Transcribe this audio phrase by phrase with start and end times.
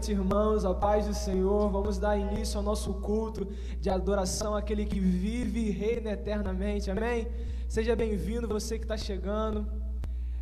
[0.00, 1.68] noite, irmãos, a paz do Senhor.
[1.70, 3.44] Vamos dar início ao nosso culto
[3.78, 6.90] de adoração àquele que vive e reina eternamente.
[6.90, 7.28] Amém?
[7.68, 9.66] Seja bem-vindo, você que está chegando.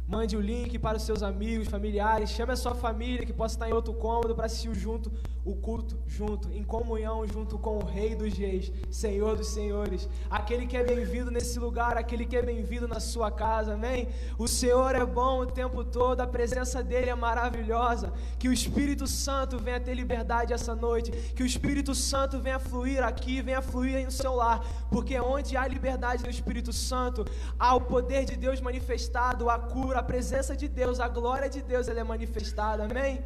[0.06, 2.30] Mande o link para os seus amigos, familiares.
[2.30, 5.10] Chame a sua família que possa estar em outro cômodo para assistir junto
[5.44, 10.08] o culto, junto, em comunhão, junto com o Rei dos Reis, Senhor dos Senhores.
[10.30, 14.08] Aquele que é bem-vindo nesse lugar, aquele que é bem-vindo na sua casa, amém?
[14.38, 18.12] O Senhor é bom o tempo todo, a presença dele é maravilhosa.
[18.38, 21.10] Que o Espírito Santo venha ter liberdade essa noite.
[21.34, 24.64] Que o Espírito Santo venha fluir aqui, venha fluir no seu lar.
[24.90, 27.24] Porque onde há liberdade do Espírito Santo,
[27.58, 31.60] há o poder de Deus manifestado, a cura a presença de Deus, a glória de
[31.60, 33.22] Deus, ela é manifestada, amém?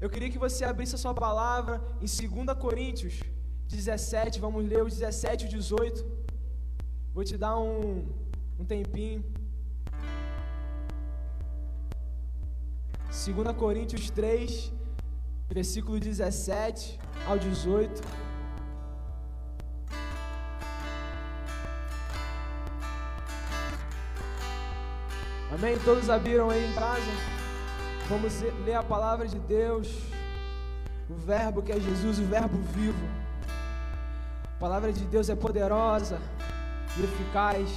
[0.00, 3.20] Eu queria que você abrisse a sua palavra em 2 Coríntios
[3.68, 6.04] 17, vamos ler os 17 e 18.
[7.12, 8.08] Vou te dar um,
[8.58, 9.22] um tempinho.
[13.08, 14.72] 2 Coríntios 3,
[15.50, 18.00] versículo 17 ao 18.
[25.52, 25.78] Amém?
[25.84, 27.39] Todos abriram aí em casa?
[28.10, 29.86] Vamos ler a palavra de Deus,
[31.08, 32.98] o Verbo que é Jesus, o Verbo vivo.
[34.56, 36.18] A palavra de Deus é poderosa
[36.98, 37.70] e eficaz,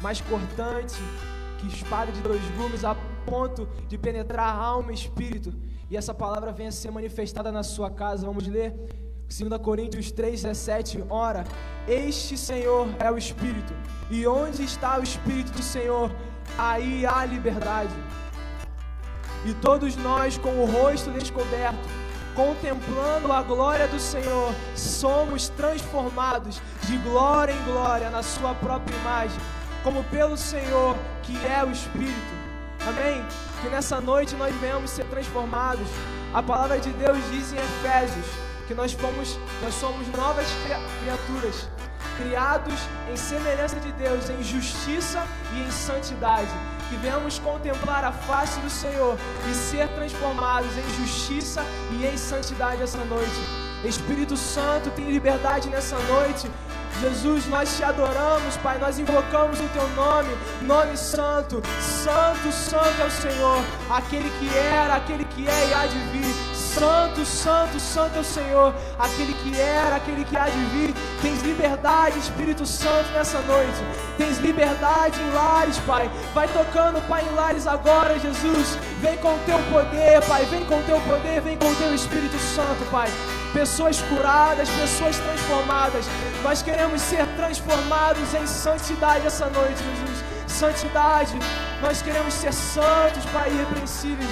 [0.00, 0.96] mais cortante
[1.58, 5.52] que espada de dois gumes, a ponto de penetrar alma e espírito.
[5.90, 8.26] E essa palavra venha a ser manifestada na sua casa.
[8.26, 8.72] Vamos ler
[9.28, 11.04] 2 Coríntios 3,17.
[11.10, 11.44] Ora,
[11.86, 13.74] este Senhor é o Espírito,
[14.10, 16.10] e onde está o Espírito do Senhor?
[16.58, 17.94] aí há liberdade.
[19.46, 21.88] E todos nós, com o rosto descoberto,
[22.34, 29.38] contemplando a glória do Senhor, somos transformados de glória em glória na Sua própria imagem,
[29.84, 32.34] como pelo Senhor que é o Espírito.
[32.88, 33.24] Amém?
[33.62, 35.86] Que nessa noite nós venhamos ser transformados.
[36.34, 38.26] A palavra de Deus diz em Efésios
[38.66, 40.48] que nós fomos, nós somos novas
[41.00, 41.68] criaturas
[42.16, 42.74] criados
[43.12, 45.24] em semelhança de Deus, em justiça
[45.54, 46.50] e em santidade.
[46.88, 49.18] Que venhamos contemplar a face do Senhor
[49.50, 53.40] e ser transformados em justiça e em santidade essa noite.
[53.84, 56.50] Espírito Santo, tem liberdade nessa noite.
[57.00, 63.04] Jesus, nós te adoramos, Pai, nós invocamos o teu nome, nome santo, santo, santo é
[63.04, 66.45] o Senhor, aquele que era, aquele que é e há de vir.
[66.76, 70.94] Santo, santo, santo é o Senhor, aquele que era, aquele que há de vir.
[71.22, 73.72] Tens liberdade, Espírito Santo, nessa noite.
[74.18, 76.10] Tens liberdade em lares, Pai.
[76.34, 78.76] Vai tocando, Pai, em lares agora, Jesus.
[79.00, 80.44] Vem com o teu poder, Pai.
[80.44, 83.08] Vem com o teu poder, vem com o teu Espírito Santo, Pai.
[83.54, 86.04] Pessoas curadas, pessoas transformadas.
[86.42, 90.24] Nós queremos ser transformados em santidade essa noite, Jesus.
[90.46, 91.38] Santidade.
[91.80, 94.30] Nós queremos ser santos, Pai, irrepreensíveis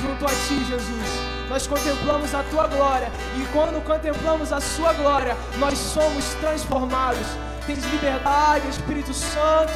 [0.00, 1.19] junto a Ti, Jesus
[1.50, 7.26] nós contemplamos a tua glória, e quando contemplamos a sua glória, nós somos transformados.
[7.66, 9.72] Tens liberdade, Espírito Santo.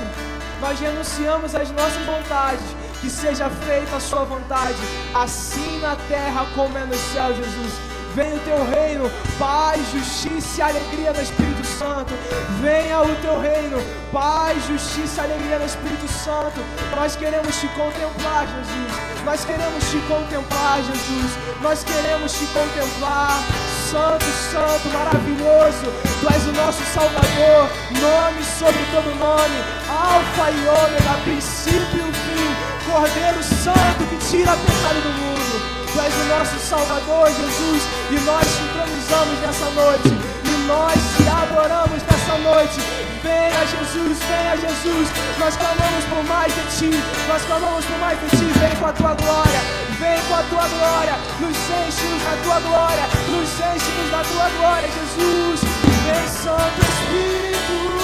[0.60, 2.64] Nós renunciamos às nossas vontades,
[3.00, 4.78] que seja feita a sua vontade,
[5.12, 7.93] assim na terra como é no céu, Jesus.
[8.14, 9.10] Venha o teu reino,
[9.40, 12.14] paz, justiça e alegria no Espírito Santo.
[12.62, 13.82] Venha o teu reino,
[14.12, 16.60] paz, justiça e alegria no Espírito Santo.
[16.94, 19.24] Nós queremos te contemplar, Jesus.
[19.24, 21.32] Nós queremos te contemplar, Jesus.
[21.60, 23.42] Nós queremos te contemplar.
[23.90, 25.86] Santo, santo, maravilhoso.
[26.20, 27.68] Tu és o nosso Salvador.
[28.00, 29.58] Nome sobre todo nome.
[29.90, 32.90] Alfa e ômega, princípio e fim.
[32.90, 35.83] Cordeiro Santo que tira a pecado do mundo.
[35.94, 37.82] Tu és o nosso Salvador, Jesus.
[38.10, 40.08] E nós te entronizamos nessa noite.
[40.44, 42.80] E nós te adoramos nessa noite
[43.24, 45.08] Venha Jesus, venha Jesus.
[45.38, 46.90] Nós clamamos por mais de ti.
[47.26, 48.44] Nós clamamos por mais de ti.
[48.58, 49.60] Vem com a tua glória.
[49.98, 51.14] Vem com a tua glória.
[51.40, 53.04] Nos enche-nos da tua glória.
[53.30, 55.60] Nos enche-nos da tua glória, Jesus.
[56.04, 58.03] Vem, Santo Espírito.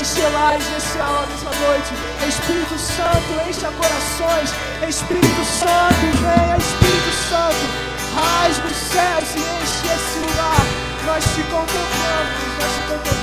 [0.00, 1.92] Enche lares nesse aula, nessa noite.
[2.26, 4.50] Espírito Santo, enche corações.
[4.88, 7.90] Espírito Santo, venha, Espírito Santo.
[8.14, 10.66] Rasga os céus e enche esse lugar.
[11.04, 13.19] Nós te contemplamos, nós te contemplamos.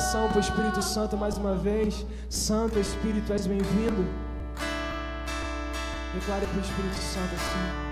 [0.00, 2.06] Declaração para o Espírito Santo mais uma vez.
[2.28, 4.06] Santo Espírito, és bem-vindo.
[6.14, 7.89] Declare para o Espírito Santo assim.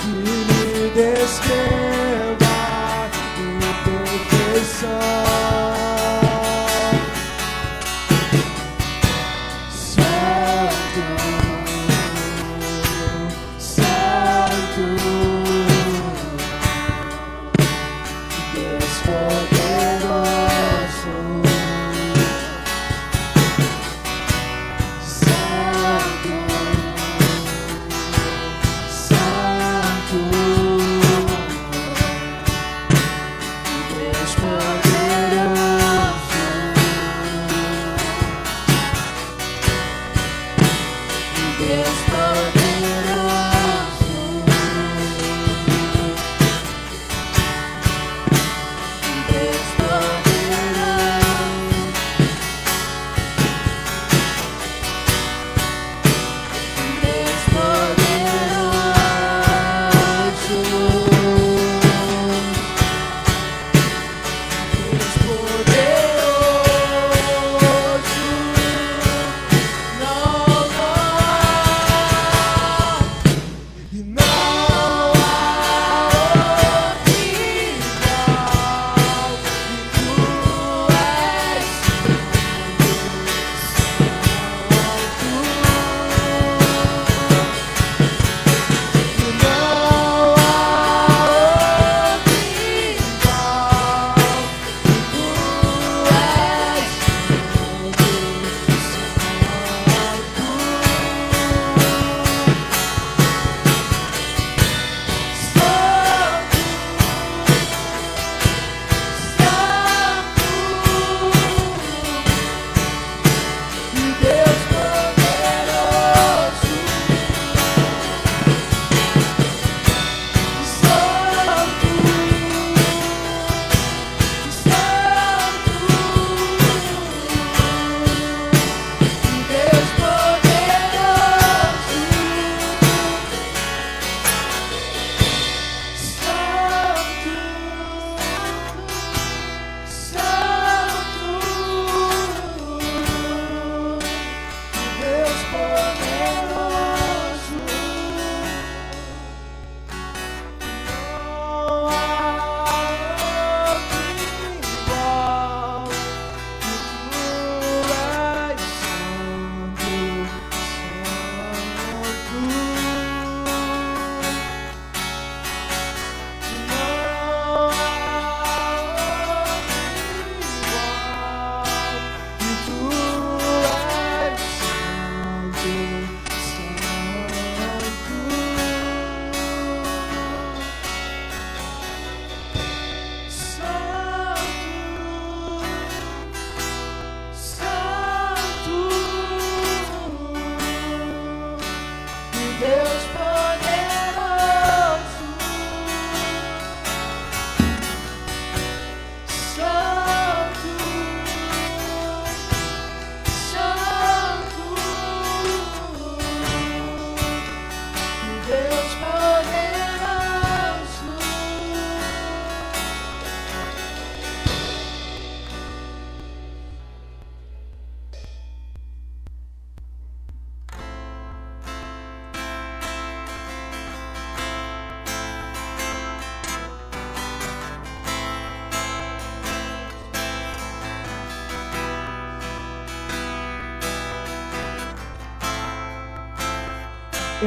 [0.00, 2.46] que me descreva
[3.38, 3.48] e
[3.84, 5.09] perfeição.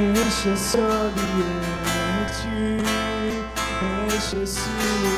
[0.03, 2.43] Enche esse ambiente,
[4.05, 4.59] enche esse
[5.01, 5.12] lugar.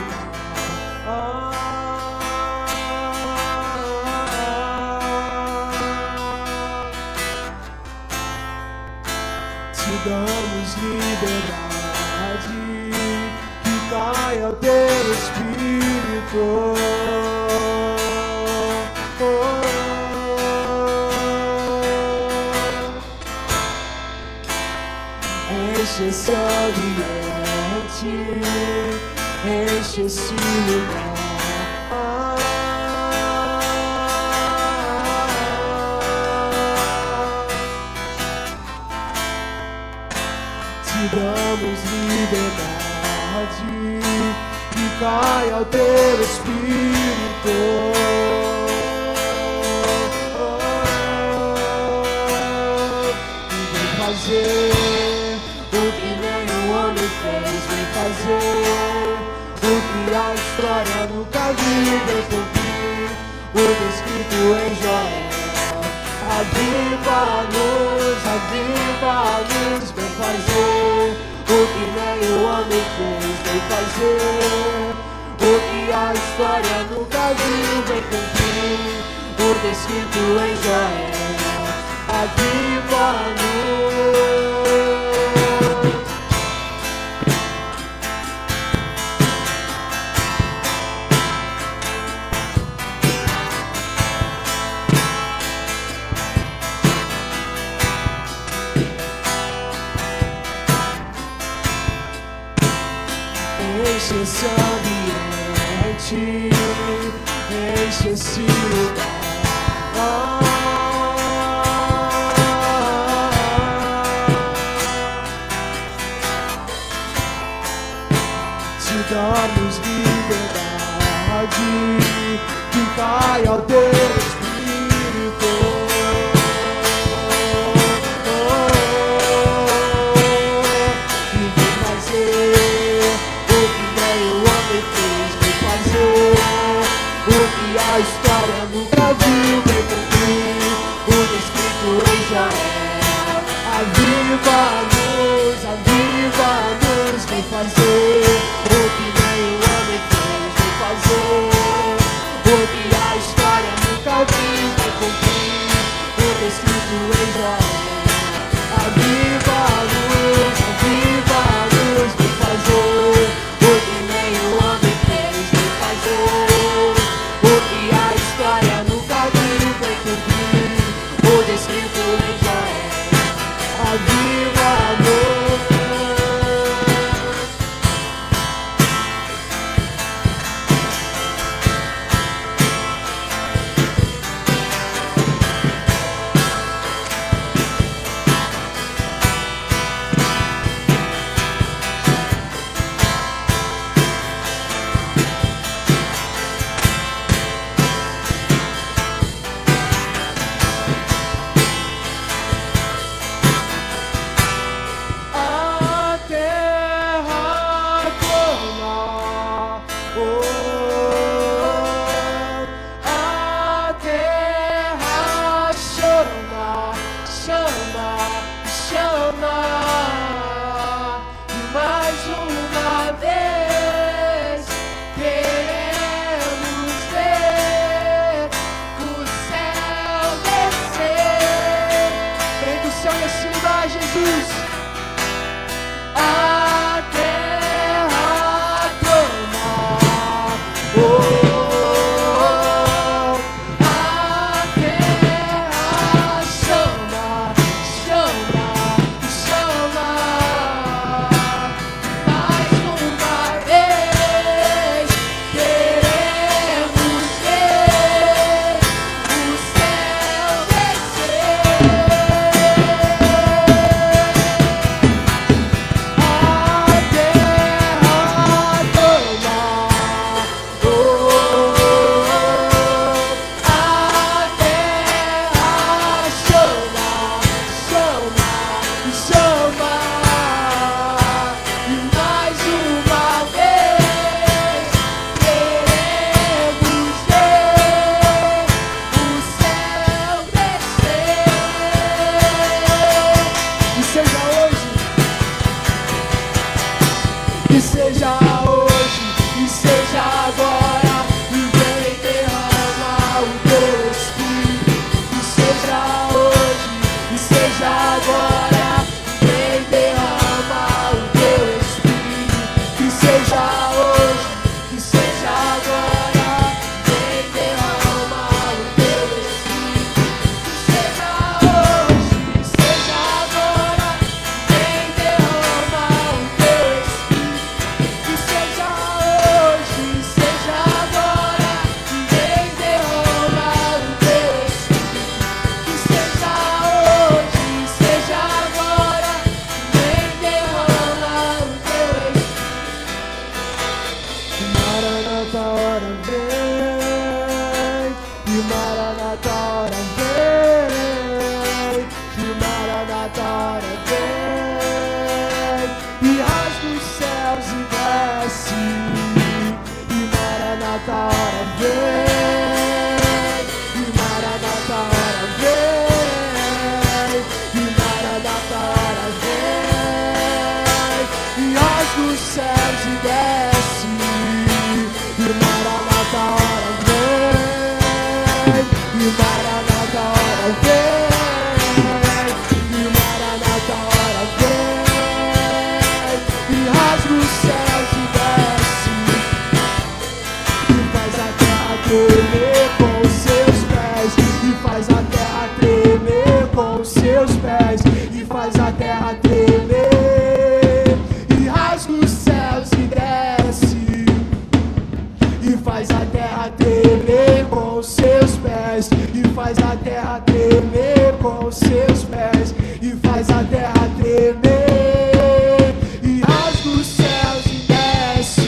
[413.35, 415.93] Faz a terra tremer.
[416.23, 418.61] E rasga os céus e desce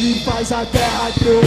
[0.00, 1.45] e faz a terra tremer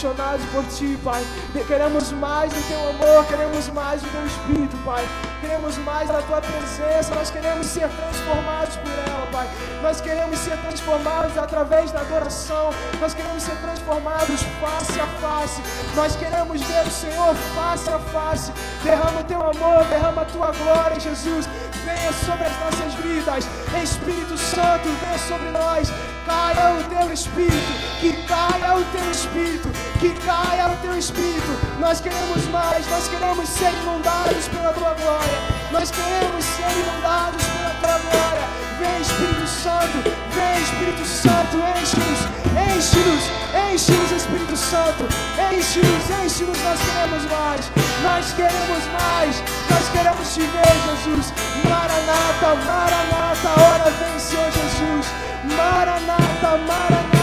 [0.00, 1.22] apaixonados por Ti, Pai.
[1.66, 5.06] Queremos mais do Teu amor, queremos mais do Teu Espírito, Pai.
[5.40, 9.48] Queremos mais da Tua presença, nós queremos ser transformados por ela, Pai.
[9.82, 15.62] Nós queremos ser transformados através da adoração, nós queremos ser transformados face a face.
[15.94, 18.52] Nós queremos ver o Senhor face a face.
[18.82, 21.46] Derrama o Teu amor, derrama a Tua glória, Jesus.
[21.84, 23.44] Venha sobre as nossas vidas,
[23.82, 25.90] Espírito Santo, venha sobre nós.
[26.26, 29.68] Caia o Teu Espírito, que caia o Teu Espírito,
[30.00, 31.52] que caia o Teu Espírito.
[31.78, 35.38] Nós queremos mais, nós queremos ser inundados pela Tua glória.
[35.70, 38.48] Nós queremos ser inundados pela Tua glória.
[38.80, 39.98] Vem Espírito Santo,
[40.32, 42.20] vem Espírito Santo, enche-nos,
[42.56, 43.24] enche-nos,
[43.74, 45.04] enche-nos Espírito Santo,
[45.52, 47.70] enche-nos, enche-nos, nós queremos mais,
[48.02, 51.34] nós queremos mais, nós queremos te ver, Jesus.
[51.68, 55.06] Maranata, Maranata, hora vem, Senhor Jesus.
[55.44, 57.19] Maranata, Maranata,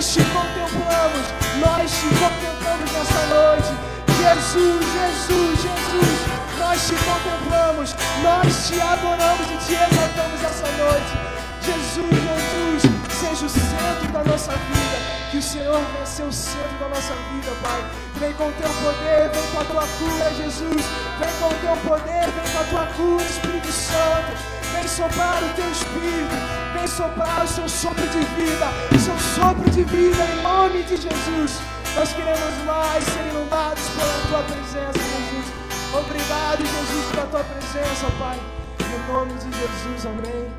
[0.00, 1.26] Nós te contemplamos,
[1.60, 3.68] nós te contemplamos nessa noite.
[4.16, 11.12] Jesus, Jesus, Jesus, nós te contemplamos, nós te adoramos e te exaltamos essa noite.
[11.60, 12.82] Jesus, Jesus,
[13.12, 14.96] seja o centro da nossa vida.
[15.30, 17.84] Que o Senhor venha ser o centro da nossa vida, Pai.
[18.20, 20.82] Vem com o teu poder, vem com a tua cura, Jesus.
[21.18, 24.59] Vem com o teu poder, vem com a tua cura, Espírito Santo.
[24.72, 26.36] Vem soprar o teu Espírito,
[26.72, 30.96] vem soprar o seu sopro de vida, o seu sopro de vida em nome de
[30.96, 31.60] Jesus.
[31.94, 35.46] Nós queremos mais ser inundados pela tua presença, Jesus.
[35.92, 38.38] Obrigado, Jesus, pela tua presença, Pai.
[38.78, 40.50] Em nome de Jesus, amém.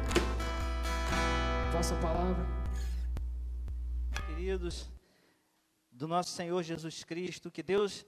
[1.71, 2.45] Vossa palavra.
[4.28, 4.89] queridos,
[5.91, 8.06] do nosso Senhor Jesus Cristo, que Deus,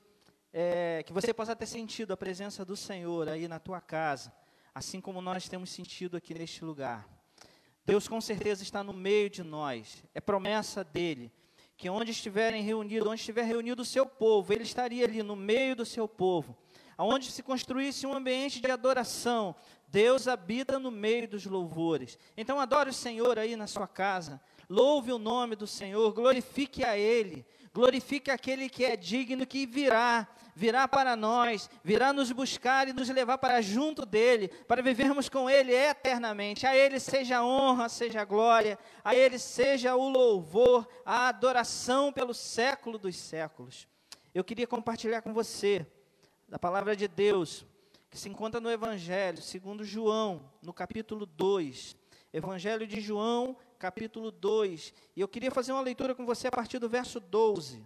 [0.52, 4.34] é, que você possa ter sentido a presença do Senhor aí na tua casa,
[4.74, 7.08] assim como nós temos sentido aqui neste lugar.
[7.86, 11.32] Deus com certeza está no meio de nós, é promessa dele,
[11.76, 15.76] que onde estiverem reunidos, onde estiver reunido o seu povo, ele estaria ali no meio
[15.76, 16.58] do seu povo.
[16.98, 19.56] Aonde se construísse um ambiente de adoração,
[19.88, 22.18] Deus habita no meio dos louvores.
[22.38, 26.98] Então adore o Senhor aí na sua casa, louve o nome do Senhor, glorifique a
[26.98, 32.94] Ele, glorifique aquele que é digno, que virá, virá para nós, virá nos buscar e
[32.94, 36.66] nos levar para junto dele, para vivermos com ele eternamente.
[36.66, 42.12] A ele seja a honra, seja a glória, a ele seja o louvor, a adoração
[42.12, 43.88] pelo século dos séculos.
[44.34, 45.86] Eu queria compartilhar com você
[46.48, 47.66] da palavra de Deus,
[48.10, 51.96] que se encontra no Evangelho, segundo João, no capítulo 2.
[52.32, 54.94] Evangelho de João, capítulo 2.
[55.16, 57.84] E eu queria fazer uma leitura com você a partir do verso 12.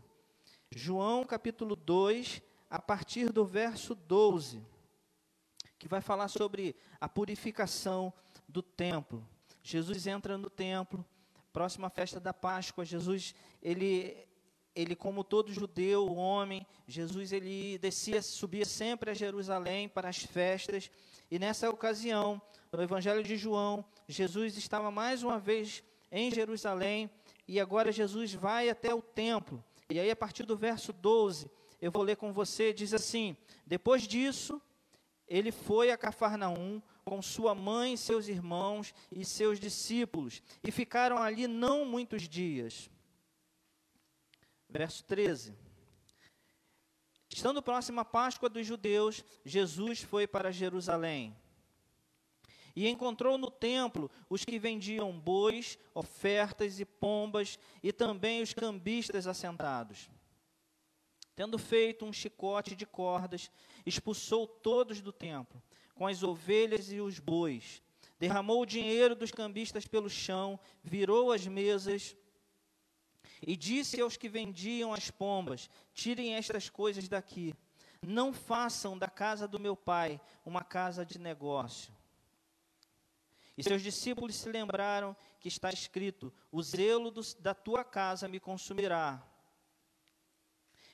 [0.72, 4.62] João, capítulo 2, a partir do verso 12,
[5.80, 8.14] que vai falar sobre a purificação
[8.48, 9.28] do templo.
[9.64, 11.06] Jesus entra no templo,
[11.54, 14.28] próxima festa da Páscoa, Jesus, ele
[14.76, 20.92] ele como todo judeu, homem, Jesus ele descia, subia sempre a Jerusalém para as festas,
[21.32, 22.40] e nessa ocasião,
[22.72, 27.10] no Evangelho de João, Jesus estava mais uma vez em Jerusalém,
[27.48, 29.64] e agora Jesus vai até o templo.
[29.90, 31.50] E aí, a partir do verso 12,
[31.80, 34.62] eu vou ler com você, diz assim: Depois disso,
[35.28, 41.48] ele foi a Cafarnaum com sua mãe, seus irmãos e seus discípulos, e ficaram ali
[41.48, 42.90] não muitos dias.
[44.70, 45.56] Verso 13.
[47.30, 51.36] Estando próxima a Páscoa dos judeus, Jesus foi para Jerusalém.
[52.76, 59.28] E encontrou no templo os que vendiam bois, ofertas e pombas, e também os cambistas
[59.28, 60.10] assentados.
[61.38, 63.52] Tendo feito um chicote de cordas,
[63.86, 65.62] expulsou todos do templo,
[65.94, 67.80] com as ovelhas e os bois.
[68.18, 72.18] Derramou o dinheiro dos cambistas pelo chão, virou as mesas
[73.40, 77.54] e disse aos que vendiam as pombas: Tirem estas coisas daqui.
[78.02, 81.94] Não façam da casa do meu pai uma casa de negócio.
[83.56, 88.40] E seus discípulos se lembraram que está escrito: O zelo do, da tua casa me
[88.40, 89.24] consumirá.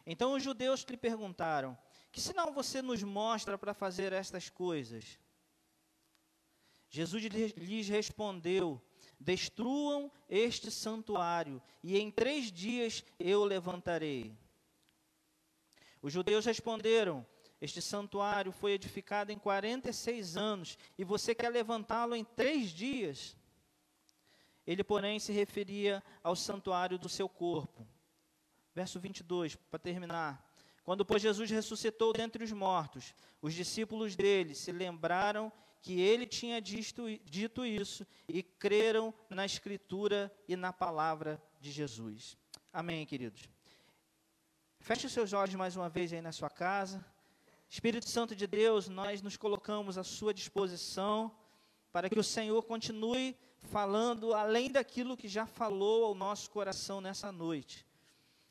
[0.05, 1.77] Então os judeus lhe perguntaram:
[2.11, 5.19] Que sinal você nos mostra para fazer estas coisas?
[6.89, 8.81] Jesus lhes respondeu:
[9.19, 14.35] Destruam este santuário, e em três dias eu levantarei.
[16.01, 17.25] Os judeus responderam:
[17.63, 23.37] este santuário foi edificado em 46 anos e você quer levantá-lo em três dias?
[24.67, 27.87] Ele, porém, se referia ao santuário do seu corpo.
[28.73, 30.43] Verso 22, para terminar.
[30.83, 36.61] Quando, pois, Jesus ressuscitou dentre os mortos, os discípulos dele se lembraram que ele tinha
[36.61, 42.37] dito, dito isso e creram na Escritura e na palavra de Jesus.
[42.71, 43.49] Amém, queridos.
[44.79, 47.05] Feche os seus olhos mais uma vez aí na sua casa.
[47.69, 51.33] Espírito Santo de Deus, nós nos colocamos à sua disposição
[51.91, 57.31] para que o Senhor continue falando além daquilo que já falou ao nosso coração nessa
[57.31, 57.85] noite.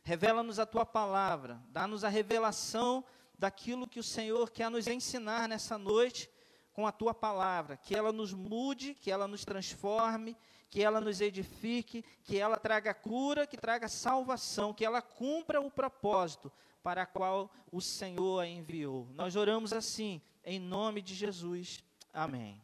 [0.04, 3.04] Revela-nos a tua palavra, dá-nos a revelação
[3.38, 6.28] daquilo que o Senhor quer nos ensinar nessa noite
[6.72, 10.36] com a tua palavra, que ela nos mude, que ela nos transforme,
[10.70, 15.70] que ela nos edifique, que ela traga cura, que traga salvação, que ela cumpra o
[15.70, 16.50] propósito
[16.82, 19.06] para a qual o Senhor a enviou.
[19.14, 21.84] Nós oramos assim, em nome de Jesus.
[22.12, 22.60] Amém.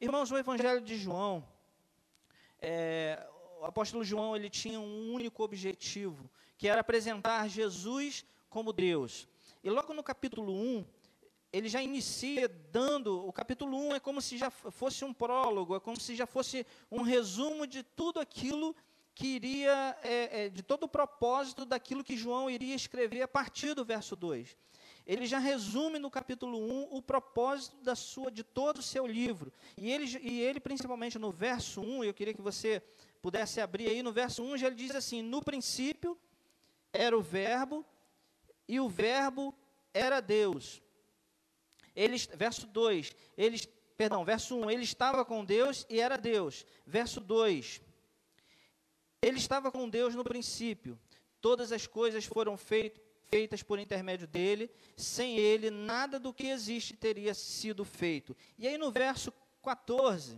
[0.00, 1.46] Irmãos, o Evangelho de João,
[2.60, 3.28] é,
[3.60, 6.30] o apóstolo João, ele tinha um único objetivo,
[6.60, 9.26] que era apresentar Jesus como Deus.
[9.64, 10.84] E logo no capítulo 1,
[11.50, 15.80] ele já inicia dando, o capítulo 1 é como se já fosse um prólogo, é
[15.80, 18.76] como se já fosse um resumo de tudo aquilo
[19.14, 23.72] que iria, é, é, de todo o propósito daquilo que João iria escrever a partir
[23.72, 24.54] do verso 2.
[25.06, 29.50] Ele já resume no capítulo 1 o propósito da sua, de todo o seu livro.
[29.78, 32.82] E ele, e ele, principalmente no verso 1, eu queria que você
[33.22, 36.18] pudesse abrir aí, no verso 1, já ele diz assim: No princípio
[36.92, 37.84] era o Verbo,
[38.66, 39.54] e o Verbo
[39.92, 40.82] era Deus.
[41.94, 43.58] Ele, verso 2, ele,
[43.96, 46.64] perdão, verso 1, ele estava com Deus e era Deus.
[46.86, 47.80] Verso 2,
[49.20, 50.98] ele estava com Deus no princípio.
[51.40, 56.96] Todas as coisas foram feitas feitas por intermédio dele, sem ele, nada do que existe
[56.96, 58.36] teria sido feito.
[58.58, 60.36] E aí no verso 14,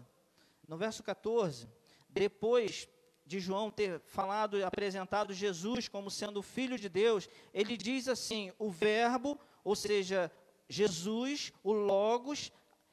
[0.68, 1.66] no verso 14,
[2.08, 2.86] depois
[3.24, 8.52] de João ter falado, apresentado Jesus como sendo o Filho de Deus, ele diz assim:
[8.58, 10.30] o Verbo, ou seja,
[10.68, 12.52] Jesus, o Logos,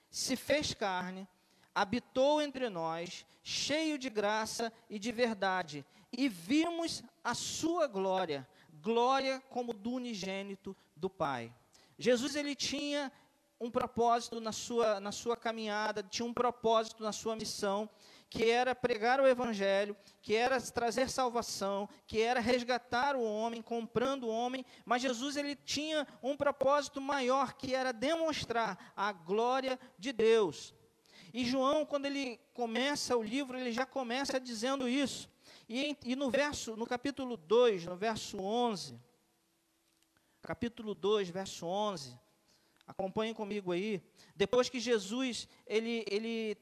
[0.10, 1.28] se fez carne,
[1.74, 8.48] habitou entre nós, cheio de graça e de verdade, e vimos a sua glória,
[8.82, 11.54] glória como do unigênito do Pai.
[11.98, 13.12] Jesus ele tinha
[13.60, 17.90] um propósito na sua, na sua caminhada, tinha um propósito na sua missão,
[18.30, 24.26] que era pregar o evangelho, que era trazer salvação, que era resgatar o homem, comprando
[24.26, 30.14] o homem, mas Jesus ele tinha um propósito maior, que era demonstrar a glória de
[30.14, 30.76] Deus.
[31.34, 35.30] E João, quando ele começa o livro, ele já começa dizendo isso.
[35.68, 39.00] E, e no verso, no capítulo 2, no verso 11,
[40.42, 42.18] capítulo 2, verso 11,
[42.86, 44.02] acompanhem comigo aí,
[44.36, 46.58] depois que Jesus, ele, ele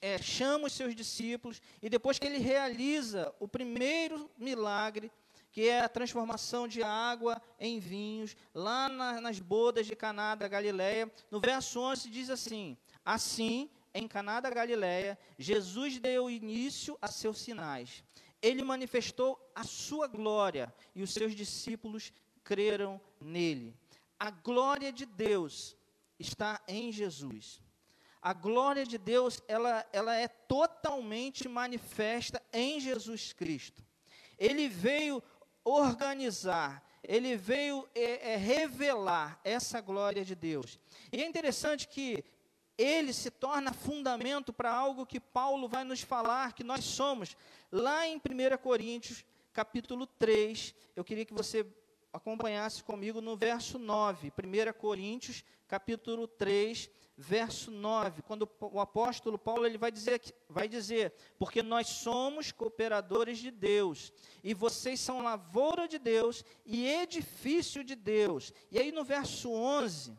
[0.00, 5.10] é, chama os seus discípulos, e depois que ele realiza o primeiro milagre,
[5.50, 10.48] que é a transformação de água em vinhos, lá na, nas bodas de Caná da
[10.48, 17.08] Galileia, no verso 11 diz assim, assim, em Caná da Galileia, Jesus deu início a
[17.08, 18.04] seus sinais.
[18.42, 22.12] Ele manifestou a sua glória e os seus discípulos
[22.44, 23.74] creram nele.
[24.20, 25.74] A glória de Deus
[26.18, 27.62] está em Jesus.
[28.26, 33.84] A glória de Deus, ela, ela é totalmente manifesta em Jesus Cristo.
[34.36, 35.22] Ele veio
[35.62, 40.76] organizar, ele veio é, é, revelar essa glória de Deus.
[41.12, 42.24] E é interessante que
[42.76, 47.36] ele se torna fundamento para algo que Paulo vai nos falar que nós somos.
[47.70, 48.20] Lá em 1
[48.60, 51.64] Coríntios, capítulo 3, eu queria que você
[52.12, 54.32] acompanhasse comigo no verso 9.
[54.36, 61.14] 1 Coríntios, capítulo 3, verso 9, quando o apóstolo Paulo ele vai dizer, vai dizer,
[61.38, 64.12] porque nós somos cooperadores de Deus,
[64.44, 68.52] e vocês são lavoura de Deus e edifício de Deus.
[68.70, 70.16] E aí no verso 11,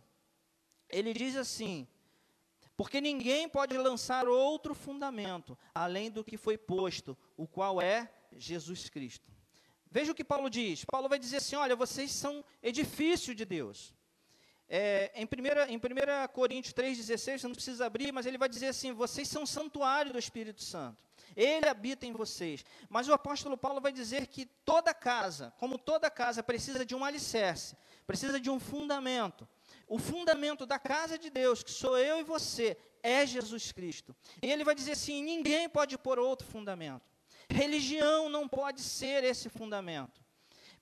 [0.89, 1.87] ele diz assim:
[2.77, 8.87] porque ninguém pode lançar outro fundamento além do que foi posto, o qual é Jesus
[8.87, 9.31] Cristo.
[9.89, 10.85] Veja o que Paulo diz.
[10.85, 13.95] Paulo vai dizer assim: olha, vocês são edifício de Deus.
[14.70, 18.68] É, em 1 em primeira Coríntios 3,16, você não precisa abrir, mas ele vai dizer
[18.68, 21.07] assim: vocês são santuário do Espírito Santo.
[21.36, 22.65] Ele habita em vocês.
[22.89, 27.05] Mas o apóstolo Paulo vai dizer que toda casa, como toda casa, precisa de um
[27.05, 29.47] alicerce, precisa de um fundamento.
[29.88, 34.15] O fundamento da casa de Deus, que sou eu e você, é Jesus Cristo.
[34.41, 37.09] E ele vai dizer assim: ninguém pode pôr outro fundamento.
[37.49, 40.26] Religião não pode ser esse fundamento.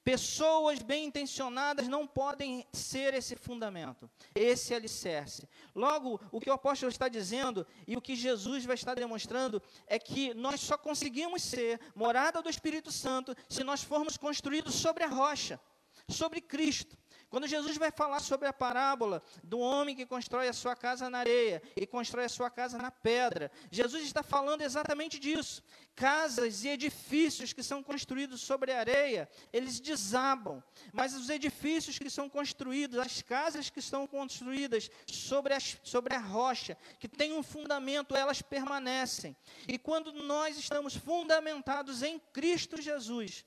[0.05, 5.49] Pessoas bem intencionadas não podem ser esse fundamento, esse alicerce.
[5.73, 9.97] Logo, o que o apóstolo está dizendo e o que Jesus vai estar demonstrando é
[9.97, 15.07] que nós só conseguimos ser morada do Espírito Santo se nós formos construídos sobre a
[15.07, 15.59] rocha,
[16.07, 16.95] sobre Cristo.
[17.29, 21.19] Quando Jesus vai falar sobre a parábola do homem que constrói a sua casa na
[21.19, 25.63] areia e constrói a sua casa na pedra, Jesus está falando exatamente disso.
[25.95, 30.63] Casas e edifícios que são construídos sobre a areia, eles desabam.
[30.93, 36.19] Mas os edifícios que são construídos, as casas que estão construídas sobre, as, sobre a
[36.19, 39.35] rocha, que tem um fundamento, elas permanecem.
[39.67, 43.45] E quando nós estamos fundamentados em Cristo Jesus,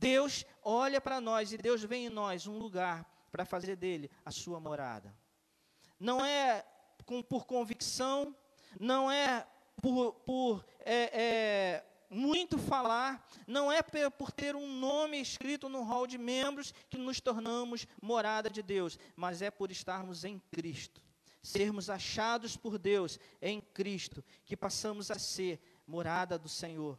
[0.00, 4.30] Deus olha para nós e Deus vê em nós um lugar para fazer dele a
[4.30, 5.14] sua morada.
[5.98, 6.64] Não é
[7.04, 8.34] com, por convicção,
[8.80, 9.46] não é
[9.76, 16.06] por, por é, é, muito falar, não é por ter um nome escrito no hall
[16.06, 21.02] de membros que nos tornamos morada de Deus, mas é por estarmos em Cristo,
[21.42, 26.98] sermos achados por Deus em Cristo, que passamos a ser morada do Senhor,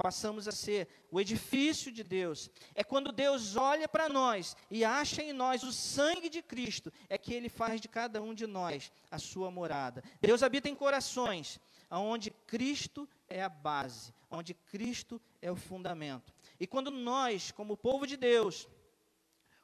[0.00, 2.50] passamos a ser o edifício de Deus.
[2.74, 7.18] É quando Deus olha para nós e acha em nós o sangue de Cristo, é
[7.18, 10.02] que Ele faz de cada um de nós a sua morada.
[10.20, 16.32] Deus habita em corações onde Cristo é a base, onde Cristo é o fundamento.
[16.58, 18.68] E quando nós, como povo de Deus,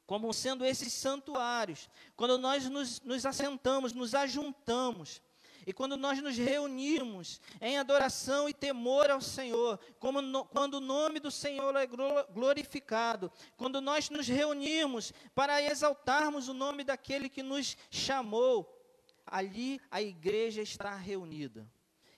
[0.07, 5.20] como sendo esses santuários, quando nós nos, nos assentamos, nos ajuntamos,
[5.67, 9.81] e quando nós nos reunimos em adoração e temor ao Senhor,
[10.23, 11.89] no, quando o nome do Senhor é
[12.33, 18.73] glorificado, quando nós nos reunimos para exaltarmos o nome daquele que nos chamou,
[19.27, 21.69] ali a igreja está reunida.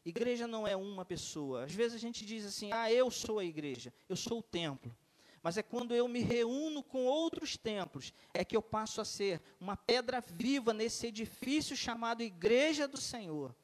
[0.05, 1.65] Igreja não é uma pessoa.
[1.65, 4.95] Às vezes a gente diz assim: ah, eu sou a igreja, eu sou o templo
[5.43, 9.41] mas é quando eu me reúno com outros templos, é que eu passo a ser
[9.61, 13.55] uma pedra viva nesse edifício chamado Igreja do Senhor.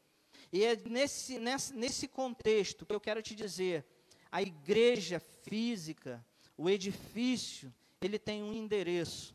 [0.52, 3.84] E é nesse, nesse, nesse contexto que eu quero te dizer:
[4.30, 6.24] a igreja física,
[6.56, 9.34] o edifício, ele tem um endereço.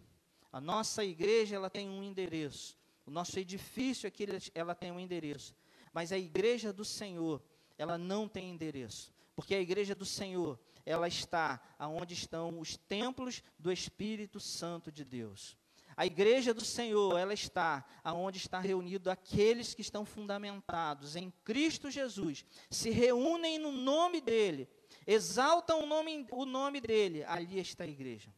[0.51, 2.77] A nossa igreja ela tem um endereço.
[3.05, 5.55] O nosso edifício aqui, ela tem um endereço.
[5.91, 7.41] Mas a igreja do Senhor,
[7.77, 9.11] ela não tem endereço.
[9.35, 10.59] Porque a igreja do Senhor,
[10.89, 15.55] ela está aonde estão os templos do Espírito Santo de Deus.
[15.95, 21.91] A igreja do Senhor, ela está aonde está reunido aqueles que estão fundamentados em Cristo
[21.91, 24.67] Jesus, se reúnem no nome dele,
[25.05, 28.33] exaltam o nome, o nome dele, ali está a igreja.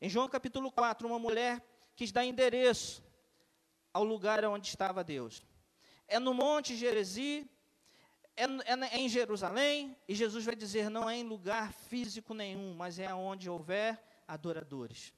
[0.00, 1.62] Em João capítulo 4, uma mulher
[1.94, 3.04] quis dar endereço
[3.92, 5.44] ao lugar onde estava Deus.
[6.08, 7.46] É no Monte Geresi,
[8.36, 12.74] é, é, é, em Jerusalém, e Jesus vai dizer: não é em lugar físico nenhum,
[12.74, 15.12] mas é onde houver adoradores.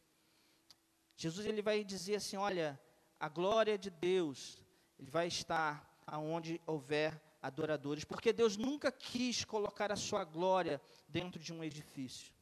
[1.16, 2.80] Jesus ele vai dizer assim: olha,
[3.18, 4.62] a glória de Deus,
[4.98, 11.40] ele vai estar aonde houver adoradores, porque Deus nunca quis colocar a sua glória dentro
[11.40, 12.32] de um edifício.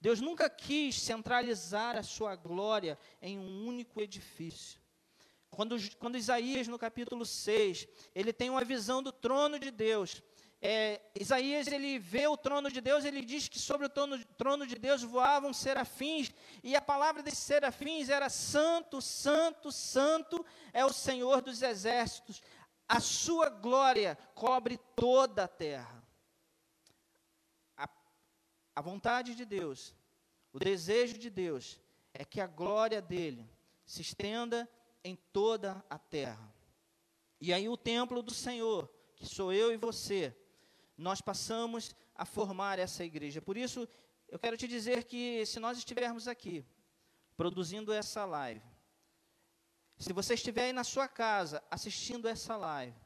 [0.00, 4.80] Deus nunca quis centralizar a sua glória em um único edifício.
[5.54, 10.22] Quando, quando Isaías, no capítulo 6, ele tem uma visão do trono de Deus,
[10.66, 14.66] é, Isaías ele vê o trono de Deus, ele diz que sobre o trono, trono,
[14.66, 16.32] de Deus voavam serafins,
[16.62, 20.42] e a palavra desses serafins era santo, santo, santo
[20.72, 22.40] é o Senhor dos exércitos,
[22.88, 26.02] a sua glória cobre toda a terra.
[27.76, 27.86] A,
[28.74, 29.94] a vontade de Deus,
[30.50, 31.78] o desejo de Deus
[32.14, 33.46] é que a glória dele
[33.84, 34.66] se estenda
[35.04, 36.52] em toda a terra.
[37.40, 40.34] E aí o templo do Senhor, que sou eu e você,
[40.96, 43.42] nós passamos a formar essa igreja.
[43.42, 43.86] Por isso,
[44.28, 46.64] eu quero te dizer que se nós estivermos aqui,
[47.36, 48.62] produzindo essa live,
[49.98, 52.96] se você estiver aí na sua casa assistindo essa live,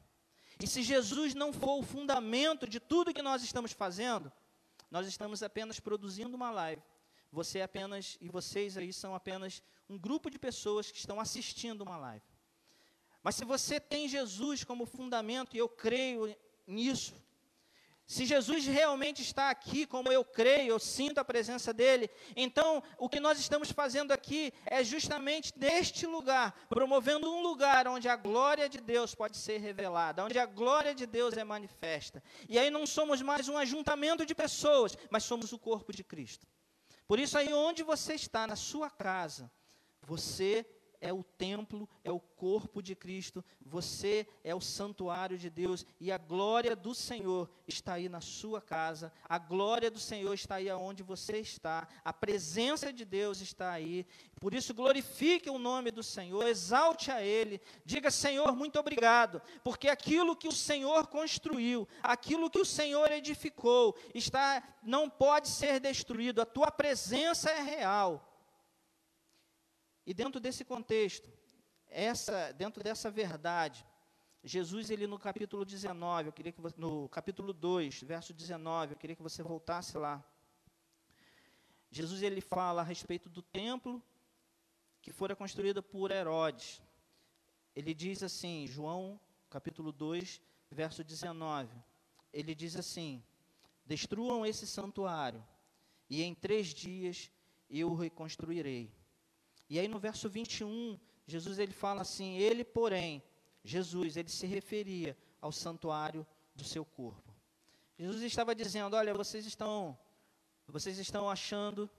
[0.61, 4.31] e se Jesus não for o fundamento de tudo que nós estamos fazendo,
[4.91, 6.81] nós estamos apenas produzindo uma live.
[7.31, 11.81] Você é apenas, e vocês aí são apenas um grupo de pessoas que estão assistindo
[11.81, 12.25] uma live.
[13.21, 17.13] Mas se você tem Jesus como fundamento, e eu creio nisso,
[18.09, 23.07] se Jesus realmente está aqui, como eu creio, eu sinto a presença dele, então o
[23.07, 28.67] que nós estamos fazendo aqui é justamente neste lugar, promovendo um lugar onde a glória
[28.67, 32.23] de Deus pode ser revelada, onde a glória de Deus é manifesta.
[32.47, 36.47] E aí não somos mais um ajuntamento de pessoas, mas somos o corpo de Cristo.
[37.09, 39.51] Por isso, aí onde você está, na sua casa,
[40.03, 40.63] você
[41.01, 46.11] é o templo, é o corpo de Cristo, você é o santuário de Deus e
[46.11, 50.69] a glória do Senhor está aí na sua casa, a glória do Senhor está aí
[50.69, 54.05] aonde você está, a presença de Deus está aí.
[54.39, 59.89] Por isso, glorifique o nome do Senhor, exalte a Ele, diga: Senhor, muito obrigado, porque
[59.89, 66.41] aquilo que o Senhor construiu, aquilo que o Senhor edificou, está, não pode ser destruído,
[66.41, 68.28] a tua presença é real.
[70.09, 71.29] E dentro desse contexto,
[71.87, 73.85] essa, dentro dessa verdade,
[74.43, 78.97] Jesus, ele no capítulo 19, eu queria que você, no capítulo 2, verso 19, eu
[78.97, 80.25] queria que você voltasse lá.
[81.91, 84.01] Jesus ele fala a respeito do templo
[84.99, 86.81] que fora construído por Herodes.
[87.75, 90.41] Ele diz assim, João, capítulo 2,
[90.71, 91.71] verso 19.
[92.33, 93.23] Ele diz assim:
[93.85, 95.45] Destruam esse santuário,
[96.09, 97.29] e em três dias
[97.69, 98.97] eu o reconstruirei.
[99.69, 103.21] E aí no verso 21, Jesus ele fala assim: Ele, porém,
[103.63, 107.33] Jesus, ele se referia ao santuário do seu corpo.
[107.97, 109.97] Jesus estava dizendo: Olha, vocês estão,
[110.67, 111.89] vocês estão achando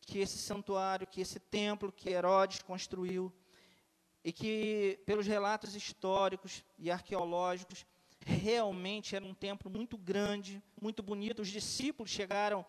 [0.00, 3.32] que esse santuário, que esse templo que Herodes construiu,
[4.24, 7.86] e que, pelos relatos históricos e arqueológicos,
[8.26, 11.42] realmente era um templo muito grande, muito bonito.
[11.42, 12.66] Os discípulos chegaram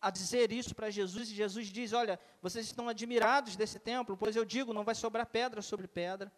[0.00, 4.34] a dizer isso para Jesus, e Jesus diz: Olha, vocês estão admirados desse templo, pois
[4.34, 6.32] eu digo, não vai sobrar pedra sobre pedra.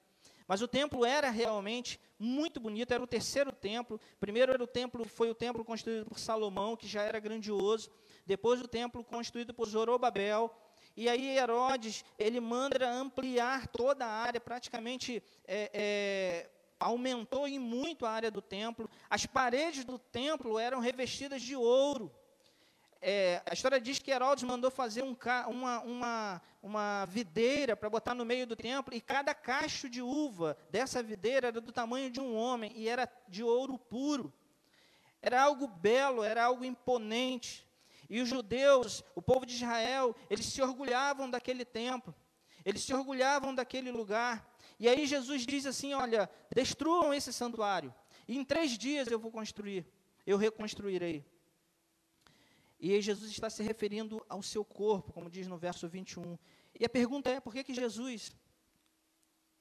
[0.46, 4.00] Mas o templo era realmente muito bonito, era o terceiro templo.
[4.18, 7.90] Primeiro era o templo, foi o templo construído por Salomão, que já era grandioso.
[8.26, 10.54] Depois o templo construído por Zorobabel.
[10.96, 18.04] E aí Herodes, ele manda ampliar toda a área, praticamente é, é, aumentou em muito
[18.04, 18.90] a área do templo.
[19.08, 22.12] As paredes do templo eram revestidas de ouro
[23.02, 25.16] é, a história diz que Herodes mandou fazer um,
[25.48, 30.56] uma, uma, uma videira para botar no meio do templo, e cada cacho de uva
[30.70, 34.32] dessa videira era do tamanho de um homem, e era de ouro puro.
[35.20, 37.66] Era algo belo, era algo imponente.
[38.08, 42.14] E os judeus, o povo de Israel, eles se orgulhavam daquele templo,
[42.64, 44.48] eles se orgulhavam daquele lugar.
[44.78, 47.92] E aí Jesus diz assim: Olha, destruam esse santuário,
[48.28, 49.84] e em três dias eu vou construir,
[50.24, 51.31] eu reconstruirei.
[52.82, 56.36] E Jesus está se referindo ao seu corpo, como diz no verso 21.
[56.80, 58.32] E a pergunta é: por que, que Jesus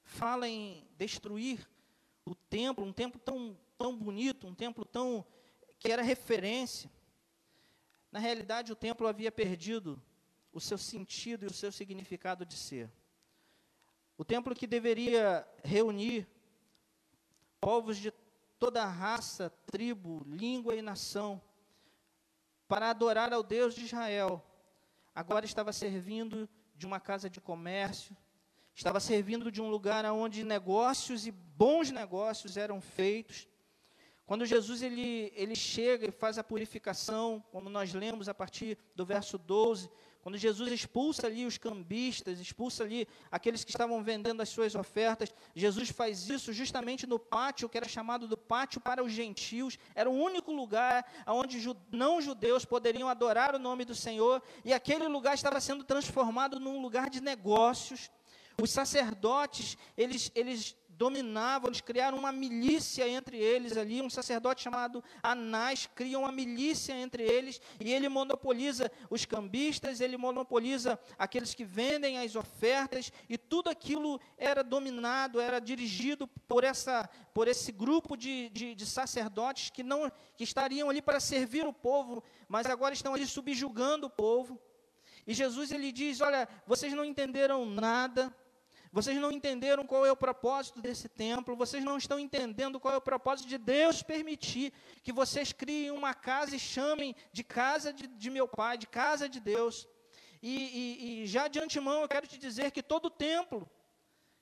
[0.02, 1.64] fala em destruir
[2.24, 5.24] o templo, um templo tão, tão bonito, um templo tão
[5.78, 6.90] que era referência.
[8.10, 10.02] Na realidade, o templo havia perdido
[10.52, 12.90] o seu sentido e o seu significado de ser.
[14.18, 16.28] O templo que deveria reunir
[17.60, 18.12] povos de
[18.58, 21.40] toda raça, tribo, língua e nação
[22.72, 24.42] para adorar ao Deus de Israel,
[25.14, 28.16] agora estava servindo de uma casa de comércio,
[28.74, 33.46] estava servindo de um lugar onde negócios e bons negócios eram feitos.
[34.24, 39.04] Quando Jesus ele, ele chega e faz a purificação, como nós lemos a partir do
[39.04, 39.90] verso 12,
[40.22, 45.34] quando Jesus expulsa ali os cambistas, expulsa ali aqueles que estavam vendendo as suas ofertas,
[45.52, 49.76] Jesus faz isso justamente no pátio, que era chamado do pátio para os gentios.
[49.96, 51.58] Era o único lugar onde
[51.90, 56.80] não judeus poderiam adorar o nome do Senhor, e aquele lugar estava sendo transformado num
[56.80, 58.08] lugar de negócios.
[58.62, 65.02] Os sacerdotes, eles, eles dominavam, eles criaram uma milícia entre eles ali, um sacerdote chamado
[65.22, 71.64] Anás cria uma milícia entre eles, e ele monopoliza os cambistas, ele monopoliza aqueles que
[71.64, 78.16] vendem as ofertas, e tudo aquilo era dominado, era dirigido por, essa, por esse grupo
[78.16, 82.94] de, de, de sacerdotes que, não, que estariam ali para servir o povo, mas agora
[82.94, 84.60] estão ali subjugando o povo.
[85.26, 88.34] E Jesus ele diz: Olha, vocês não entenderam nada,
[88.92, 92.98] vocês não entenderam qual é o propósito desse templo, vocês não estão entendendo qual é
[92.98, 94.70] o propósito de Deus permitir
[95.02, 99.26] que vocês criem uma casa e chamem de casa de, de meu Pai, de casa
[99.30, 99.88] de Deus.
[100.42, 103.66] E, e, e já de antemão eu quero te dizer que todo templo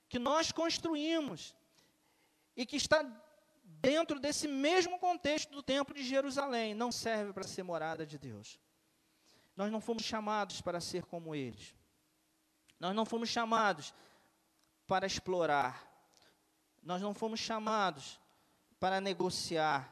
[0.09, 1.55] que nós construímos
[2.53, 3.01] e que está
[3.63, 8.59] dentro desse mesmo contexto do templo de Jerusalém não serve para ser morada de Deus.
[9.55, 11.73] Nós não fomos chamados para ser como eles.
[12.77, 13.93] Nós não fomos chamados
[14.91, 15.89] para explorar.
[16.83, 18.19] Nós não fomos chamados
[18.77, 19.89] para negociar.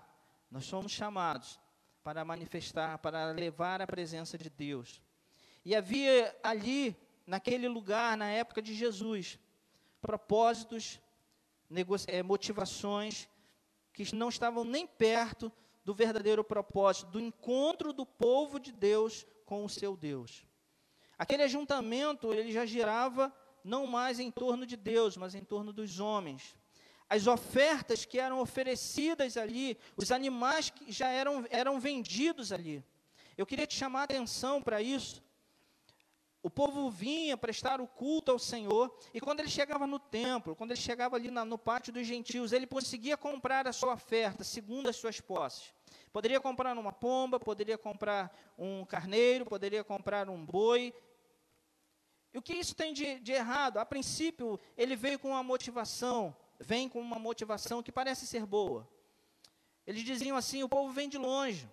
[0.52, 1.58] Nós somos chamados
[2.04, 5.02] para manifestar, para levar a presença de Deus.
[5.64, 9.40] E havia ali, naquele lugar, na época de Jesus,
[10.02, 11.00] propósitos,
[12.08, 13.30] é, motivações
[13.94, 15.50] que não estavam nem perto
[15.86, 20.46] do verdadeiro propósito, do encontro do povo de Deus com o seu Deus.
[21.18, 23.34] Aquele ajuntamento, ele já girava
[23.70, 26.56] não mais em torno de Deus, mas em torno dos homens.
[27.08, 32.84] As ofertas que eram oferecidas ali, os animais que já eram, eram vendidos ali.
[33.38, 35.24] Eu queria te chamar a atenção para isso.
[36.42, 40.72] O povo vinha prestar o culto ao Senhor, e quando ele chegava no templo, quando
[40.72, 44.88] ele chegava ali na, no pátio dos gentios, ele conseguia comprar a sua oferta, segundo
[44.88, 45.74] as suas posses.
[46.14, 50.94] Poderia comprar uma pomba, poderia comprar um carneiro, poderia comprar um boi,
[52.34, 53.78] e o que isso tem de, de errado?
[53.78, 58.88] A princípio, ele veio com uma motivação, vem com uma motivação que parece ser boa.
[59.86, 61.68] Eles diziam assim: o povo vem de longe.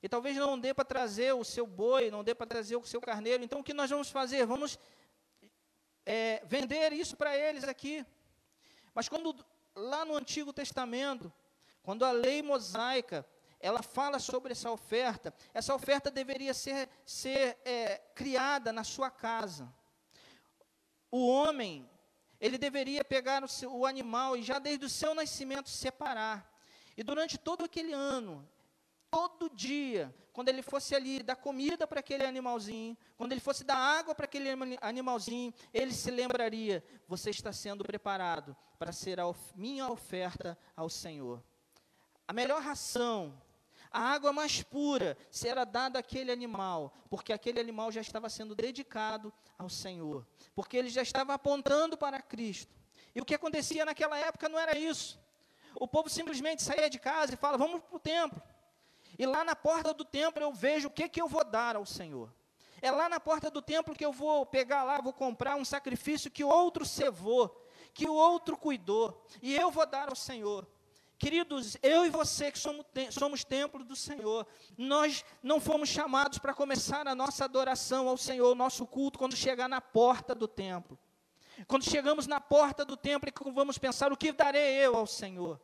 [0.00, 3.00] E talvez não dê para trazer o seu boi, não dê para trazer o seu
[3.00, 3.42] carneiro.
[3.42, 4.46] Então o que nós vamos fazer?
[4.46, 4.78] Vamos
[6.06, 8.06] é, vender isso para eles aqui.
[8.94, 9.34] Mas quando
[9.74, 11.32] lá no Antigo Testamento,
[11.82, 13.26] quando a lei mosaica
[13.60, 19.74] ela fala sobre essa oferta, essa oferta deveria ser, ser é, criada na sua casa
[21.10, 21.88] o homem,
[22.40, 26.48] ele deveria pegar o, seu, o animal e já desde o seu nascimento separar.
[26.96, 28.48] E durante todo aquele ano,
[29.10, 33.76] todo dia, quando ele fosse ali dar comida para aquele animalzinho, quando ele fosse dar
[33.76, 34.50] água para aquele
[34.80, 41.42] animalzinho, ele se lembraria: você está sendo preparado para ser a minha oferta ao Senhor.
[42.26, 43.40] A melhor ração
[43.90, 49.32] a água mais pura será dada àquele animal, porque aquele animal já estava sendo dedicado
[49.56, 52.74] ao Senhor, porque ele já estava apontando para Cristo.
[53.14, 55.18] E o que acontecia naquela época não era isso.
[55.74, 58.42] O povo simplesmente saía de casa e fala: Vamos para o templo.
[59.18, 61.86] E lá na porta do templo eu vejo o que, que eu vou dar ao
[61.86, 62.32] Senhor.
[62.80, 66.30] É lá na porta do templo que eu vou pegar lá, vou comprar um sacrifício
[66.30, 70.66] que o outro cevou, que o outro cuidou, e eu vou dar ao Senhor.
[71.18, 74.46] Queridos, eu e você que somos, somos templo do Senhor,
[74.76, 79.34] nós não fomos chamados para começar a nossa adoração ao Senhor, o nosso culto, quando
[79.34, 80.96] chegar na porta do templo.
[81.66, 85.60] Quando chegamos na porta do templo, vamos pensar: o que darei eu ao Senhor?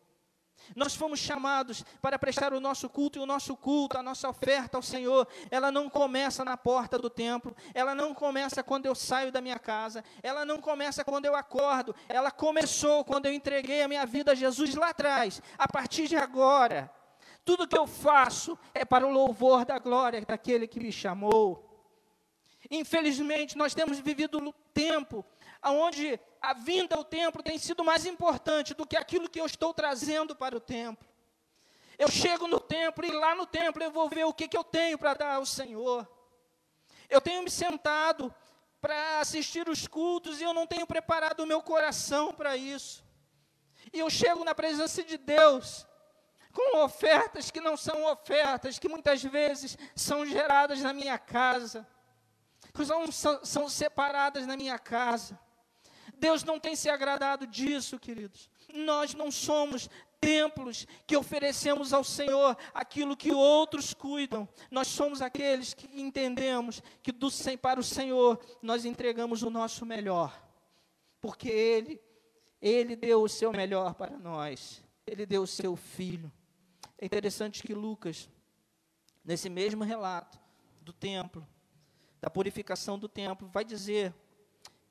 [0.74, 4.78] Nós fomos chamados para prestar o nosso culto, e o nosso culto, a nossa oferta
[4.78, 9.30] ao Senhor, ela não começa na porta do templo, ela não começa quando eu saio
[9.30, 13.88] da minha casa, ela não começa quando eu acordo, ela começou quando eu entreguei a
[13.88, 15.42] minha vida a Jesus lá atrás.
[15.58, 16.90] A partir de agora,
[17.44, 21.70] tudo que eu faço é para o louvor da glória daquele que me chamou.
[22.70, 25.24] Infelizmente, nós temos vivido tempo
[25.64, 29.72] aonde a vinda ao templo tem sido mais importante do que aquilo que eu estou
[29.72, 31.08] trazendo para o templo.
[31.98, 34.62] Eu chego no templo e lá no templo eu vou ver o que, que eu
[34.62, 36.06] tenho para dar ao Senhor.
[37.08, 38.32] Eu tenho me sentado
[38.78, 43.02] para assistir os cultos e eu não tenho preparado o meu coração para isso.
[43.90, 45.86] E eu chego na presença de Deus
[46.52, 51.86] com ofertas que não são ofertas, que muitas vezes são geradas na minha casa,
[52.74, 55.38] que são, são, são separadas na minha casa.
[56.18, 58.48] Deus não tem se agradado disso, queridos.
[58.72, 59.88] Nós não somos
[60.20, 64.48] templos que oferecemos ao Senhor aquilo que outros cuidam.
[64.70, 67.28] Nós somos aqueles que entendemos que do,
[67.60, 70.42] para o Senhor nós entregamos o nosso melhor,
[71.20, 72.00] porque Ele,
[72.60, 74.82] Ele deu o seu melhor para nós.
[75.06, 76.32] Ele deu o seu filho.
[76.96, 78.30] É interessante que Lucas,
[79.22, 80.40] nesse mesmo relato
[80.80, 81.46] do templo,
[82.18, 84.14] da purificação do templo, vai dizer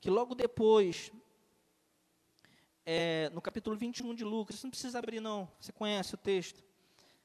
[0.04, 1.10] que logo depois
[2.84, 6.62] é, no capítulo 21 de Lucas, você não precisa abrir não, você conhece o texto.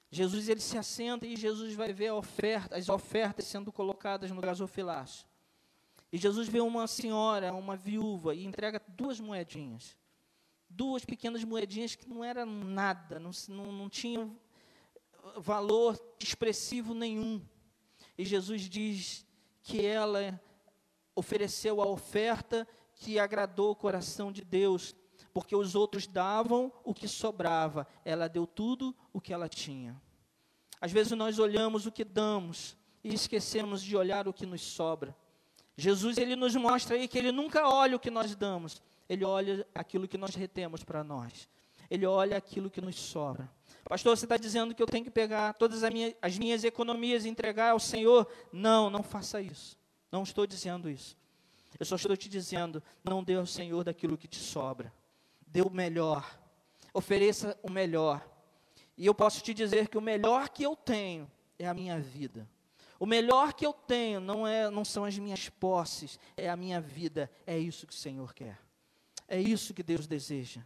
[0.09, 5.27] Jesus ele se assenta e Jesus vai ver oferta, as ofertas sendo colocadas no gasofilácio.
[6.09, 9.97] E Jesus vê uma senhora, uma viúva, e entrega duas moedinhas.
[10.69, 14.39] Duas pequenas moedinhas que não eram nada, não, não, não tinham
[15.35, 17.45] valor expressivo nenhum.
[18.17, 19.25] E Jesus diz
[19.63, 20.39] que ela
[21.19, 24.95] ofereceu a oferta que agradou o coração de Deus
[25.33, 29.99] porque os outros davam o que sobrava, ela deu tudo o que ela tinha.
[30.81, 35.15] Às vezes nós olhamos o que damos e esquecemos de olhar o que nos sobra.
[35.77, 39.67] Jesus ele nos mostra aí que ele nunca olha o que nós damos, ele olha
[39.75, 41.47] aquilo que nós retemos para nós.
[41.89, 43.49] Ele olha aquilo que nos sobra.
[43.83, 47.25] Pastor, você está dizendo que eu tenho que pegar todas as minhas, as minhas economias
[47.25, 48.27] e entregar ao Senhor?
[48.53, 49.78] Não, não faça isso.
[50.11, 51.17] Não estou dizendo isso.
[51.79, 54.91] Eu só estou te dizendo, não dê ao Senhor daquilo que te sobra
[55.51, 56.39] dê o melhor,
[56.93, 58.25] ofereça o melhor.
[58.95, 62.47] E eu posso te dizer que o melhor que eu tenho é a minha vida.
[62.99, 66.81] O melhor que eu tenho não, é, não são as minhas posses, é a minha
[66.81, 67.31] vida.
[67.47, 68.59] É isso que o Senhor quer.
[69.27, 70.61] É isso que Deus deseja.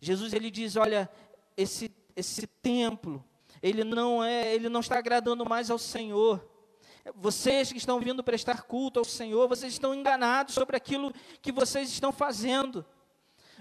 [0.00, 1.10] Jesus ele diz: olha,
[1.56, 3.22] esse, esse templo,
[3.60, 6.48] ele não é, ele não está agradando mais ao Senhor.
[7.14, 11.90] Vocês que estão vindo prestar culto ao Senhor, vocês estão enganados sobre aquilo que vocês
[11.90, 12.84] estão fazendo.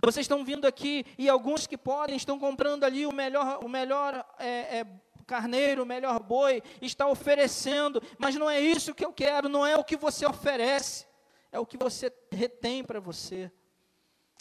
[0.03, 4.25] Vocês estão vindo aqui e alguns que podem estão comprando ali o melhor, o melhor
[4.39, 4.87] é, é,
[5.25, 9.75] carneiro, o melhor boi, está oferecendo, mas não é isso que eu quero, não é
[9.75, 11.05] o que você oferece,
[11.51, 13.51] é o que você retém para você.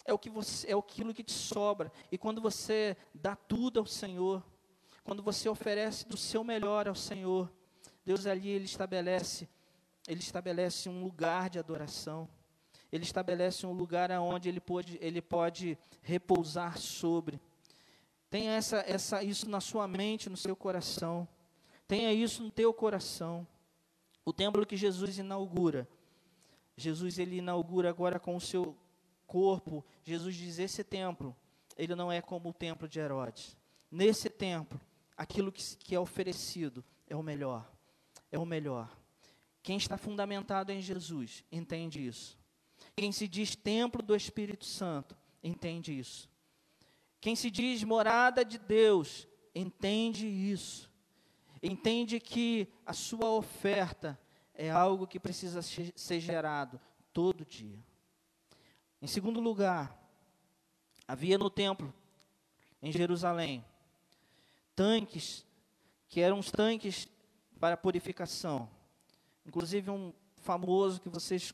[0.03, 1.91] É o que você, é aquilo que te sobra.
[2.11, 4.43] E quando você dá tudo ao Senhor,
[5.03, 7.51] quando você oferece do seu melhor ao Senhor,
[8.05, 9.47] Deus ali ele estabelece,
[10.07, 12.29] ele estabelece um lugar de adoração
[12.91, 17.39] ele estabelece um lugar onde ele pode, ele pode repousar sobre.
[18.29, 21.27] Tenha essa, essa, isso na sua mente, no seu coração.
[21.87, 23.47] Tenha isso no teu coração.
[24.25, 25.87] O templo que Jesus inaugura.
[26.75, 28.75] Jesus ele inaugura agora com o seu
[29.25, 29.85] corpo.
[30.03, 31.35] Jesus diz: esse templo,
[31.77, 33.57] ele não é como o templo de Herodes.
[33.89, 34.79] Nesse templo,
[35.15, 37.69] aquilo que, que é oferecido é o melhor.
[38.31, 38.89] É o melhor.
[39.61, 42.37] Quem está fundamentado em Jesus entende isso.
[42.95, 46.29] Quem se diz templo do Espírito Santo entende isso.
[47.19, 50.89] Quem se diz morada de Deus entende isso.
[51.61, 54.19] Entende que a sua oferta
[54.55, 56.79] é algo que precisa ser gerado
[57.13, 57.79] todo dia.
[58.99, 59.95] Em segundo lugar,
[61.07, 61.93] havia no templo,
[62.81, 63.63] em Jerusalém,
[64.75, 65.45] tanques,
[66.07, 67.07] que eram os tanques
[67.61, 68.67] para purificação.
[69.45, 71.53] Inclusive um famoso que vocês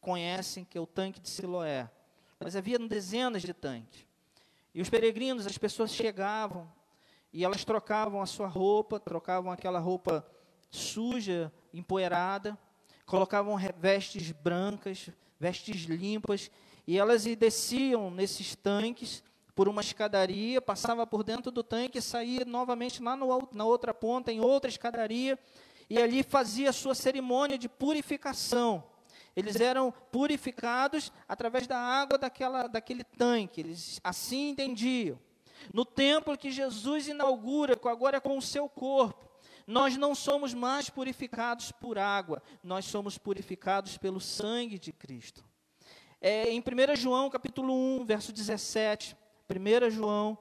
[0.00, 1.88] conhecem, que é o tanque de Siloé.
[2.40, 4.04] Mas havia dezenas de tanques.
[4.74, 6.68] E os peregrinos, as pessoas chegavam
[7.32, 10.26] e elas trocavam a sua roupa, trocavam aquela roupa
[10.68, 12.58] suja, empoeirada,
[13.06, 16.50] colocavam vestes brancas, vestes limpas,
[16.88, 19.22] e elas desciam nesses tanques
[19.54, 23.92] por uma escadaria, passava por dentro do tanque e saía novamente lá no, na outra
[23.92, 25.38] ponta, em outra escadaria,
[25.88, 28.84] e ali fazia a sua cerimônia de purificação.
[29.34, 33.60] Eles eram purificados através da água daquela, daquele tanque.
[33.60, 35.18] Eles assim entendiam.
[35.72, 39.28] No templo que Jesus inaugura, agora com o seu corpo,
[39.66, 45.44] nós não somos mais purificados por água, nós somos purificados pelo sangue de Cristo.
[46.20, 49.16] É, em 1 João, capítulo 1, verso 17,
[49.50, 50.38] 1 João,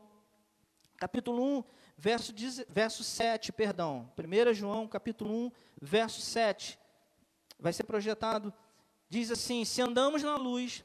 [0.97, 1.63] capítulo 1,
[1.97, 2.33] verso,
[2.69, 5.51] verso 7, perdão, 1 João, capítulo 1,
[5.81, 6.77] verso 7,
[7.59, 8.53] vai ser projetado.
[9.09, 10.83] Diz assim: Se andamos na luz,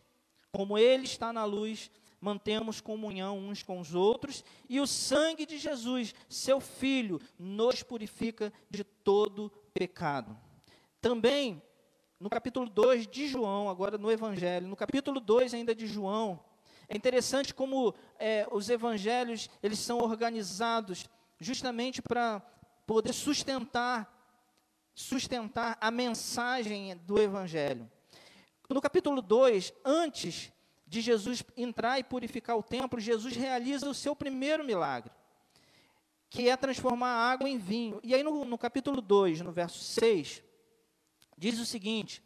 [0.50, 5.58] como Ele está na luz, mantemos comunhão uns com os outros, e o sangue de
[5.58, 10.34] Jesus, seu Filho, nos purifica de todo pecado.
[11.02, 11.62] Também,
[12.18, 16.42] no capítulo 2 de João, agora no Evangelho, no capítulo 2 ainda de João,
[16.88, 21.08] é interessante como é, os evangelhos eles são organizados
[21.38, 22.40] justamente para
[22.86, 24.12] poder sustentar
[24.94, 27.90] sustentar a mensagem do evangelho.
[28.68, 30.52] No capítulo 2, antes
[30.86, 35.10] de Jesus entrar e purificar o templo, Jesus realiza o seu primeiro milagre,
[36.30, 37.98] que é transformar a água em vinho.
[38.04, 40.42] E aí no, no capítulo 2, no verso 6,
[41.36, 42.22] diz o seguinte: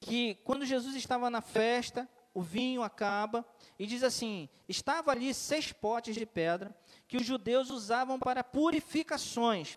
[0.00, 3.46] que quando Jesus estava na festa, o vinho acaba,
[3.82, 6.72] e diz assim: estava ali seis potes de pedra
[7.08, 9.76] que os judeus usavam para purificações,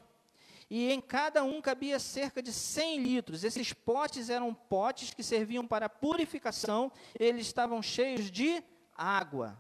[0.69, 3.43] e em cada um cabia cerca de 100 litros.
[3.43, 8.63] Esses potes eram potes que serviam para purificação, eles estavam cheios de
[8.95, 9.59] água.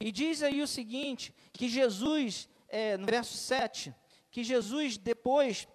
[0.00, 3.94] E diz aí o seguinte: que Jesus, é, no verso 7,
[4.30, 5.68] que Jesus depois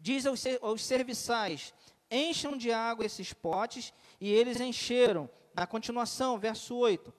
[0.00, 1.74] diz aos, aos serviçais:
[2.10, 7.12] encham de água esses potes, e eles encheram na continuação, verso 8.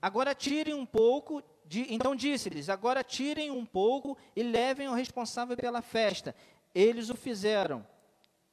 [0.00, 5.56] Agora tirem um pouco, de, então disse-lhes: Agora tirem um pouco e levem o responsável
[5.56, 6.34] pela festa.
[6.74, 7.86] Eles o fizeram.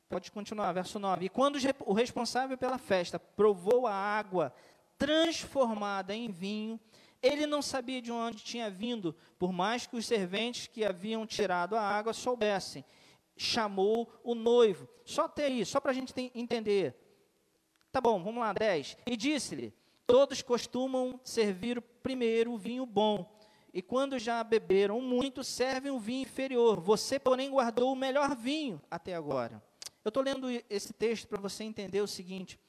[0.09, 1.25] Pode continuar, verso 9.
[1.25, 4.53] E quando o responsável pela festa provou a água
[4.97, 6.79] transformada em vinho,
[7.21, 11.75] ele não sabia de onde tinha vindo, por mais que os serventes que haviam tirado
[11.75, 12.85] a água soubessem.
[13.35, 14.87] Chamou o noivo.
[15.05, 16.95] Só até aí, só para a gente entender.
[17.97, 18.95] Tá bom, vamos lá, 10.
[19.07, 19.73] E disse-lhe:
[20.05, 23.27] Todos costumam servir primeiro o vinho bom,
[23.73, 26.79] e quando já beberam muito, servem o vinho inferior.
[26.79, 29.63] Você, porém, guardou o melhor vinho até agora.
[30.05, 32.59] Eu estou lendo esse texto para você entender o seguinte: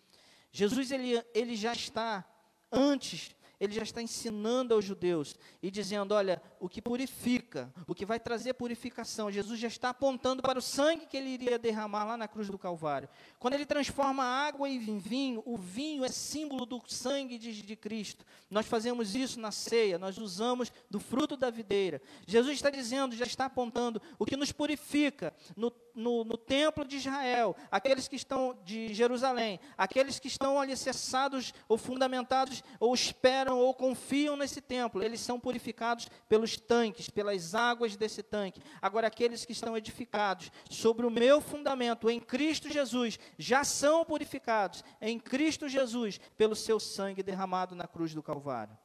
[0.50, 2.24] Jesus ele, ele já está
[2.72, 8.06] antes ele já está ensinando aos judeus e dizendo: olha, o que purifica, o que
[8.06, 12.16] vai trazer purificação, Jesus já está apontando para o sangue que ele iria derramar lá
[12.16, 13.08] na cruz do Calvário.
[13.38, 18.24] Quando ele transforma água em vinho, o vinho é símbolo do sangue de, de Cristo.
[18.50, 22.00] Nós fazemos isso na ceia, nós usamos do fruto da videira.
[22.26, 26.96] Jesus está dizendo, já está apontando o que nos purifica no, no, no templo de
[26.96, 33.74] Israel, aqueles que estão de Jerusalém, aqueles que estão alicerçados ou fundamentados ou esperam ou
[33.74, 38.62] confiam nesse templo, eles são purificados pelos tanques, pelas águas desse tanque.
[38.80, 44.84] Agora, aqueles que estão edificados sobre o meu fundamento em Cristo Jesus, já são purificados
[45.00, 48.78] em Cristo Jesus pelo seu sangue derramado na cruz do Calvário.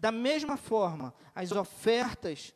[0.00, 2.54] Da mesma forma, as ofertas,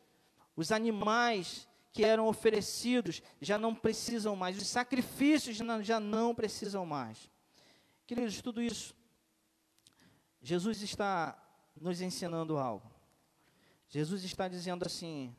[0.55, 7.31] os animais que eram oferecidos já não precisam mais, os sacrifícios já não precisam mais.
[8.05, 8.93] Queridos, tudo isso
[10.41, 11.41] Jesus está
[11.79, 12.91] nos ensinando algo.
[13.87, 15.33] Jesus está dizendo assim: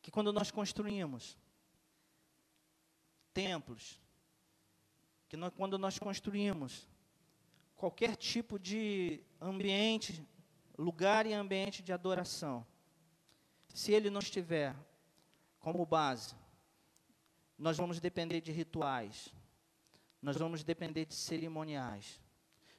[0.00, 1.36] que quando nós construímos
[3.32, 4.00] templos,
[5.28, 6.88] que nós, quando nós construímos
[7.74, 10.24] qualquer tipo de ambiente,
[10.78, 12.64] lugar e ambiente de adoração,
[13.74, 14.74] se ele não estiver
[15.58, 16.36] como base,
[17.58, 19.34] nós vamos depender de rituais,
[20.22, 22.20] nós vamos depender de cerimoniais,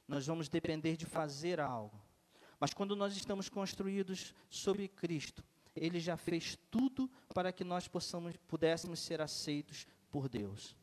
[0.08, 2.00] nós vamos depender de fazer algo.
[2.58, 5.44] Mas quando nós estamos construídos sobre Cristo,
[5.76, 10.74] Ele já fez tudo para que nós possamos, pudéssemos ser aceitos por Deus.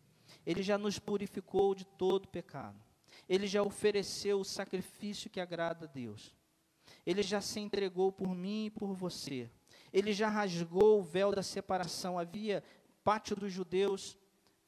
[0.45, 2.80] Ele já nos purificou de todo pecado.
[3.28, 6.36] Ele já ofereceu o sacrifício que agrada a Deus.
[7.03, 9.49] Ele já se entregou por mim e por você.
[9.93, 12.17] Ele já rasgou o véu da separação.
[12.17, 12.63] Havia
[13.03, 14.17] pátio dos judeus,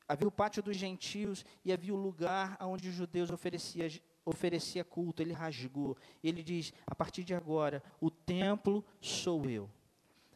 [0.07, 3.89] havia o pátio dos gentios e havia o lugar onde os judeus ofereciam
[4.25, 5.95] oferecia culto, ele rasgou.
[6.23, 9.69] Ele diz: a partir de agora, o templo sou eu.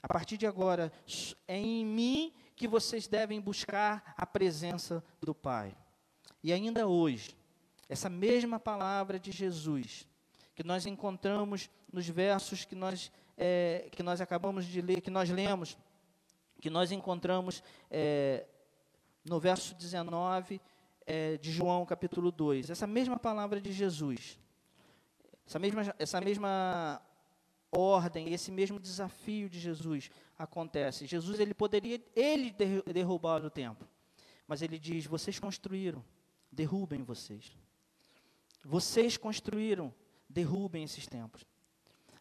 [0.01, 0.93] A partir de agora,
[1.47, 5.75] é em mim que vocês devem buscar a presença do Pai.
[6.43, 7.35] E ainda hoje,
[7.89, 10.07] essa mesma palavra de Jesus,
[10.55, 15.29] que nós encontramos nos versos que nós, é, que nós acabamos de ler, que nós
[15.29, 15.77] lemos,
[16.59, 18.45] que nós encontramos é,
[19.23, 20.59] no verso 19
[21.05, 24.37] é, de João capítulo 2, essa mesma palavra de Jesus,
[25.47, 27.01] essa mesma, essa mesma
[27.71, 31.07] ordem, esse mesmo desafio de Jesus acontece.
[31.07, 32.53] Jesus ele poderia ele
[32.91, 33.87] derrubar o templo,
[34.45, 36.03] mas ele diz: vocês construíram,
[36.51, 37.57] derrubem vocês.
[38.65, 39.93] Vocês construíram,
[40.29, 41.45] derrubem esses templos.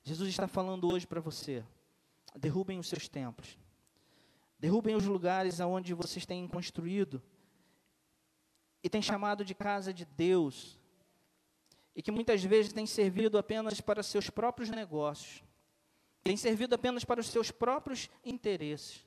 [0.09, 1.63] Jesus está falando hoje para você:
[2.35, 3.59] derrubem os seus templos.
[4.59, 7.23] Derrubem os lugares aonde vocês têm construído
[8.83, 10.79] e tem chamado de casa de Deus,
[11.95, 15.43] e que muitas vezes tem servido apenas para seus próprios negócios,
[16.25, 19.05] tem servido apenas para os seus próprios interesses.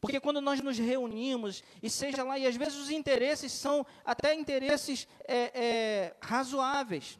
[0.00, 4.34] Porque quando nós nos reunimos, e seja lá, e às vezes os interesses são até
[4.34, 7.18] interesses é, é, razoáveis.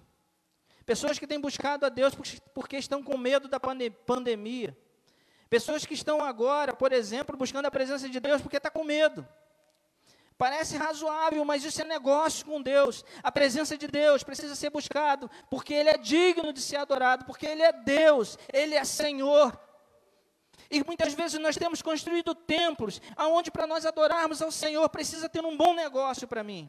[0.84, 2.14] Pessoas que têm buscado a Deus
[2.54, 4.76] porque estão com medo da pandemia.
[5.48, 9.26] Pessoas que estão agora, por exemplo, buscando a presença de Deus porque está com medo.
[10.38, 13.04] Parece razoável, mas isso é negócio com Deus.
[13.22, 17.46] A presença de Deus precisa ser buscado, porque Ele é digno de ser adorado, porque
[17.46, 19.56] Ele é Deus, Ele é Senhor.
[20.70, 25.44] E muitas vezes nós temos construído templos, aonde para nós adorarmos ao Senhor precisa ter
[25.44, 26.68] um bom negócio para mim.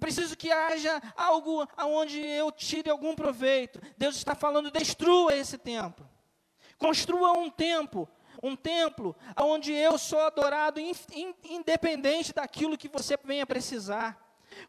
[0.00, 3.80] Preciso que haja algo aonde eu tire algum proveito.
[3.96, 6.08] Deus está falando, destrua esse templo.
[6.78, 8.08] Construa um templo,
[8.42, 14.18] um templo onde eu sou adorado in, in, independente daquilo que você venha precisar.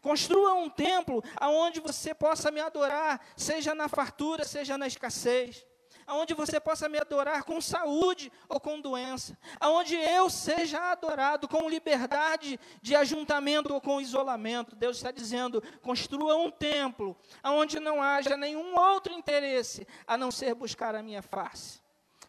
[0.01, 5.65] Construa um templo aonde você possa me adorar, seja na fartura, seja na escassez
[6.11, 11.69] aonde você possa me adorar com saúde ou com doença, aonde eu seja adorado com
[11.69, 14.75] liberdade de ajuntamento ou com isolamento.
[14.75, 20.53] Deus está dizendo: construa um templo aonde não haja nenhum outro interesse a não ser
[20.53, 21.81] buscar a minha face.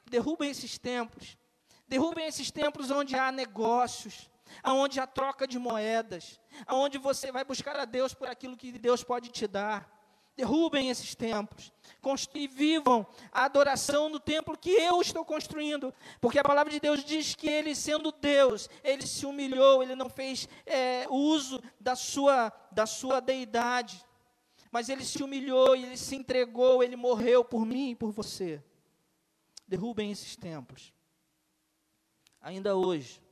[0.07, 1.37] Derrubem esses templos,
[1.89, 4.30] derrubem esses templos onde há negócios,
[4.62, 9.03] aonde há troca de moedas, aonde você vai buscar a Deus por aquilo que Deus
[9.03, 9.91] pode te dar.
[10.35, 11.72] Derrubem esses templos
[12.35, 15.95] e vivam a adoração no templo que eu estou construindo.
[16.20, 20.09] Porque a palavra de Deus diz que ele, sendo Deus, ele se humilhou, ele não
[20.09, 24.05] fez é, uso da sua, da sua deidade.
[24.70, 28.62] Mas ele se humilhou, ele se entregou, ele morreu por mim e por você.
[29.68, 30.93] Derrubem esses templos.
[32.41, 33.22] Ainda hoje,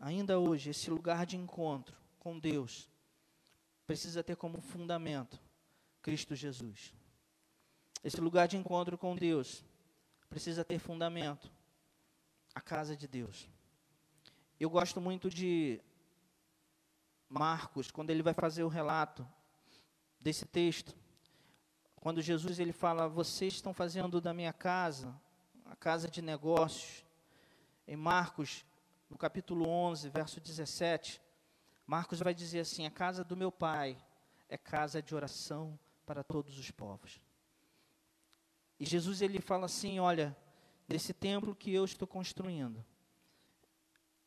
[0.00, 2.88] ainda hoje, esse lugar de encontro com Deus
[3.86, 5.38] precisa ter como fundamento
[6.02, 6.92] Cristo Jesus.
[8.02, 9.62] Esse lugar de encontro com Deus
[10.28, 11.50] precisa ter fundamento.
[12.54, 13.48] A casa de Deus.
[14.58, 15.80] Eu gosto muito de
[17.28, 19.26] Marcos, quando ele vai fazer o relato
[20.18, 20.96] desse texto.
[21.94, 25.14] Quando Jesus ele fala: "Vocês estão fazendo da minha casa
[25.64, 27.04] a casa de negócios".
[27.86, 28.64] Em Marcos,
[29.08, 31.20] no capítulo 11, verso 17,
[31.86, 33.96] Marcos vai dizer assim: "A casa do meu pai
[34.48, 35.78] é casa de oração
[36.10, 37.20] para todos os povos".
[38.80, 40.36] E Jesus ele fala assim, olha,
[40.88, 42.84] desse templo que eu estou construindo.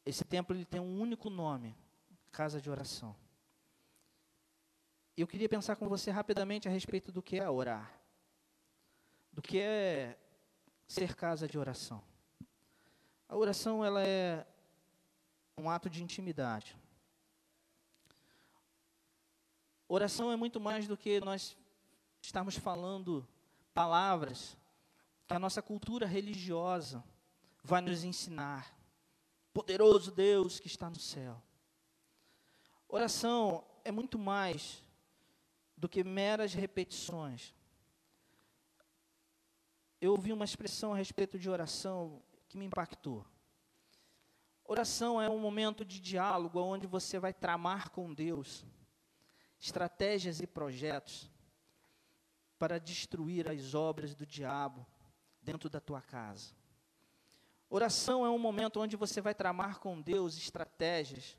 [0.06, 1.76] Esse templo ele tem um único nome,
[2.32, 3.14] casa de oração.
[5.18, 8.00] Eu queria pensar com você rapidamente a respeito do que é orar.
[9.34, 10.18] Do que é
[10.88, 12.02] ser casa de oração.
[13.28, 14.48] A oração ela é
[15.58, 16.78] um ato de intimidade.
[19.86, 21.58] Oração é muito mais do que nós
[22.24, 23.28] estarmos falando
[23.74, 24.58] palavras
[25.28, 27.04] que a nossa cultura religiosa
[27.62, 28.74] vai nos ensinar.
[29.54, 31.42] Poderoso Deus que está no céu.
[32.88, 34.82] Oração é muito mais
[35.76, 37.54] do que meras repetições.
[40.00, 43.26] Eu ouvi uma expressão a respeito de oração que me impactou.
[44.64, 48.66] Oração é um momento de diálogo onde você vai tramar com Deus
[49.60, 51.33] estratégias e projetos
[52.64, 54.88] para destruir as obras do diabo
[55.42, 56.54] dentro da tua casa.
[57.70, 61.38] Oração é um momento onde você vai tramar com Deus estratégias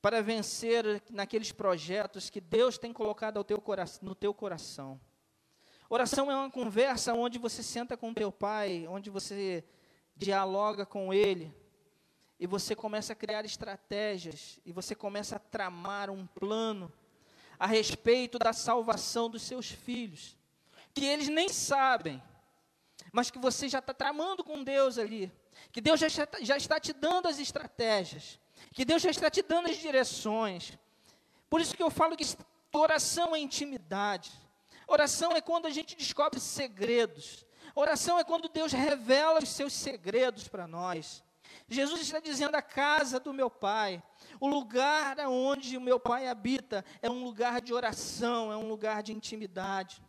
[0.00, 3.62] para vencer naqueles projetos que Deus tem colocado teu
[4.00, 4.98] no teu coração.
[5.90, 9.62] Oração é uma conversa onde você senta com teu pai, onde você
[10.16, 11.54] dialoga com ele,
[12.40, 16.90] e você começa a criar estratégias, e você começa a tramar um plano
[17.62, 20.36] a respeito da salvação dos seus filhos,
[20.92, 22.20] que eles nem sabem,
[23.12, 25.30] mas que você já está tramando com Deus ali,
[25.70, 28.36] que Deus já está, já está te dando as estratégias,
[28.72, 30.76] que Deus já está te dando as direções.
[31.48, 32.24] Por isso que eu falo que
[32.72, 34.32] oração é intimidade.
[34.88, 37.46] Oração é quando a gente descobre segredos.
[37.76, 41.22] Oração é quando Deus revela os seus segredos para nós.
[41.68, 44.02] Jesus está dizendo: a casa do meu Pai,
[44.40, 49.02] o lugar onde o meu Pai habita, é um lugar de oração, é um lugar
[49.02, 50.02] de intimidade.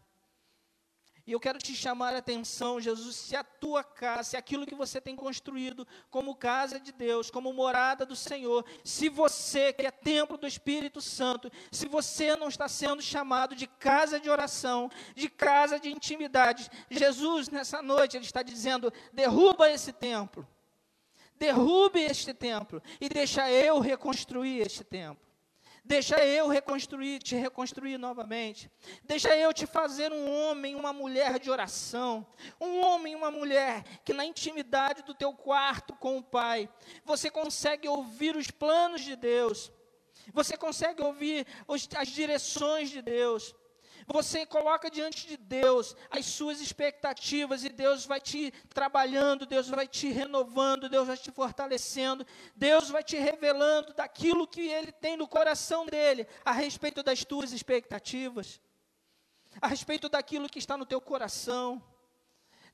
[1.26, 4.76] E eu quero te chamar a atenção, Jesus, se a tua casa, se aquilo que
[4.76, 9.92] você tem construído como casa de Deus, como morada do Senhor, se você, que é
[9.92, 15.30] templo do Espírito Santo, se você não está sendo chamado de casa de oração, de
[15.30, 20.46] casa de intimidade, Jesus, nessa noite, Ele está dizendo: derruba esse templo
[21.44, 25.22] derrube este templo e deixa eu reconstruir este templo.
[25.86, 28.72] Deixa eu reconstruir, te reconstruir novamente.
[29.04, 32.26] Deixa eu te fazer um homem, uma mulher de oração.
[32.62, 36.70] Um homem, uma mulher que na intimidade do teu quarto com o Pai,
[37.04, 39.70] você consegue ouvir os planos de Deus.
[40.32, 43.54] Você consegue ouvir os, as direções de Deus.
[44.08, 49.88] Você coloca diante de Deus as suas expectativas e Deus vai te trabalhando, Deus vai
[49.88, 52.26] te renovando, Deus vai te fortalecendo,
[52.56, 57.52] Deus vai te revelando daquilo que Ele tem no coração dele a respeito das tuas
[57.52, 58.60] expectativas,
[59.62, 61.82] a respeito daquilo que está no teu coração.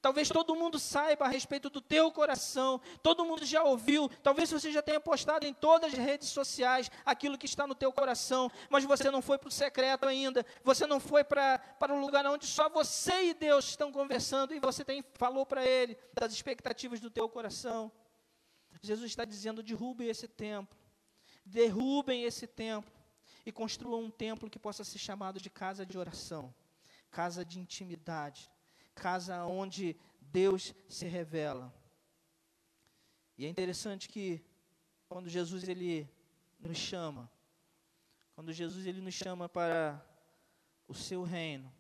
[0.02, 4.72] Talvez todo mundo saiba a respeito do teu coração, todo mundo já ouviu, talvez você
[4.72, 8.86] já tenha postado em todas as redes sociais aquilo que está no teu coração, mas
[8.86, 12.70] você não foi para o secreto ainda, você não foi para, o lugar onde só
[12.70, 17.28] você e Deus estão conversando e você tem, falou para Ele das expectativas do teu
[17.28, 17.92] coração.
[18.82, 20.78] Jesus está dizendo: derrubem esse templo,
[21.46, 22.90] derrubem esse templo
[23.46, 26.56] e construam um templo que possa ser chamado de casa de oração,
[27.12, 28.50] casa de intimidade
[29.00, 31.74] casa onde Deus se revela.
[33.38, 34.44] E é interessante que
[35.08, 36.08] quando Jesus ele
[36.60, 37.32] nos chama,
[38.36, 40.06] quando Jesus ele nos chama para
[40.88, 41.74] o seu reino,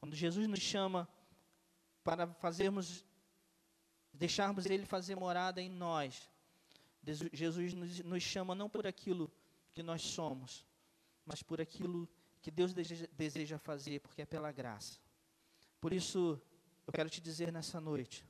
[0.00, 1.08] quando Jesus nos chama
[2.02, 3.04] para fazermos
[4.12, 6.30] deixarmos ele fazer morada em nós,
[7.32, 9.30] Jesus nos, nos chama não por aquilo
[9.72, 10.64] que nós somos,
[11.26, 12.08] mas por aquilo
[12.40, 14.98] que Deus deseja, deseja fazer, porque é pela graça.
[15.84, 16.40] Por isso,
[16.86, 18.26] eu quero te dizer nessa noite: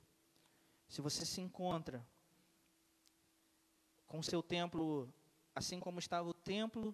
[0.88, 2.04] se você se encontra
[4.08, 5.08] com o seu templo,
[5.54, 6.92] assim como estava o templo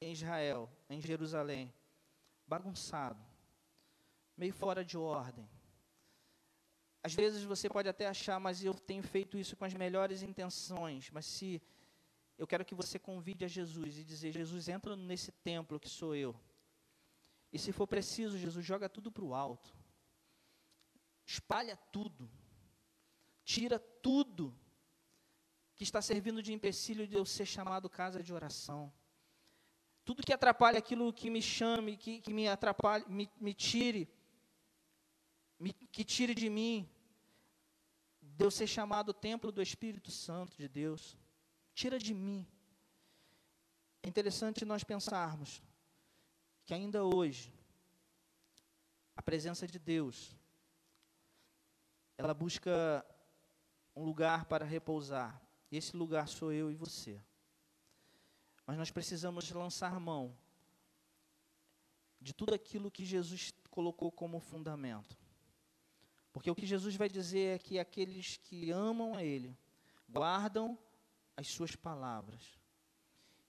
[0.00, 1.72] em Israel, em Jerusalém,
[2.48, 3.24] bagunçado,
[4.36, 5.48] meio fora de ordem.
[7.00, 11.12] Às vezes você pode até achar, mas eu tenho feito isso com as melhores intenções.
[11.12, 11.62] Mas se
[12.36, 16.16] eu quero que você convide a Jesus e dizer: Jesus, entra nesse templo que sou
[16.16, 16.34] eu.
[17.52, 19.74] E se for preciso, Jesus joga tudo para o alto.
[21.26, 22.30] Espalha tudo.
[23.44, 24.56] Tira tudo
[25.74, 28.92] que está servindo de empecilho de eu ser chamado casa de oração.
[30.04, 34.08] Tudo que atrapalha aquilo que me chame, que, que me atrapalhe, me, me tire,
[35.58, 36.88] me, que tire de mim,
[38.20, 41.16] de eu ser chamado templo do Espírito Santo de Deus.
[41.74, 42.46] Tira de mim.
[44.02, 45.62] É interessante nós pensarmos
[46.64, 47.52] que ainda hoje
[49.16, 50.36] a presença de Deus
[52.16, 53.04] ela busca
[53.96, 55.40] um lugar para repousar.
[55.70, 57.20] E esse lugar sou eu e você.
[58.66, 60.36] Mas nós precisamos lançar mão
[62.20, 65.16] de tudo aquilo que Jesus colocou como fundamento.
[66.32, 69.56] Porque o que Jesus vai dizer é que aqueles que amam a Ele
[70.08, 70.78] guardam
[71.36, 72.60] as suas palavras.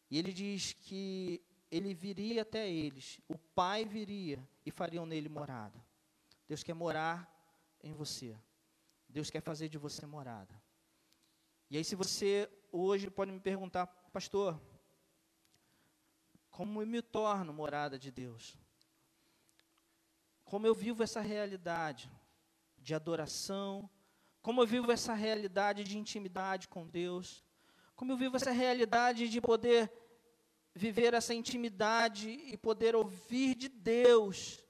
[0.09, 1.41] E ele diz que
[1.71, 5.81] ele viria até eles, o Pai viria e fariam nele morada.
[6.47, 7.31] Deus quer morar
[7.81, 8.37] em você.
[9.07, 10.53] Deus quer fazer de você morada.
[11.69, 14.59] E aí, se você hoje pode me perguntar, pastor,
[16.49, 18.57] como eu me torno morada de Deus?
[20.43, 22.11] Como eu vivo essa realidade
[22.77, 23.89] de adoração?
[24.41, 27.45] Como eu vivo essa realidade de intimidade com Deus?
[27.95, 29.89] Como eu vivo essa realidade de poder
[30.73, 34.63] viver essa intimidade e poder ouvir de Deus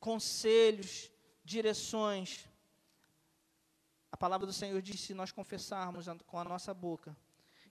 [0.00, 1.10] conselhos,
[1.44, 2.48] direções.
[4.10, 7.16] A palavra do Senhor diz: se nós confessarmos com a nossa boca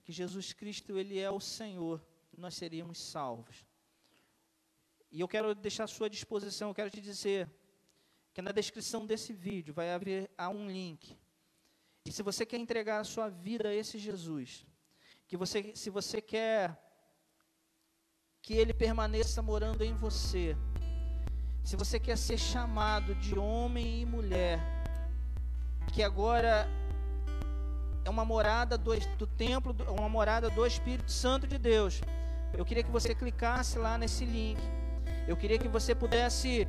[0.03, 2.05] que Jesus Cristo ele é o Senhor,
[2.37, 3.65] nós seríamos salvos.
[5.11, 7.49] E eu quero deixar à sua disposição, eu quero te dizer
[8.33, 11.17] que na descrição desse vídeo vai haver há um link.
[12.03, 14.65] E se você quer entregar a sua vida a esse Jesus,
[15.27, 16.82] que você, se você quer
[18.43, 20.55] que Ele permaneça morando em você.
[21.63, 24.59] Se você quer ser chamado de homem e mulher,
[25.93, 26.67] que agora
[28.03, 32.01] é uma morada do, do templo, uma morada do Espírito Santo de Deus,
[32.53, 34.59] eu queria que você clicasse lá nesse link.
[35.25, 36.67] Eu queria que você pudesse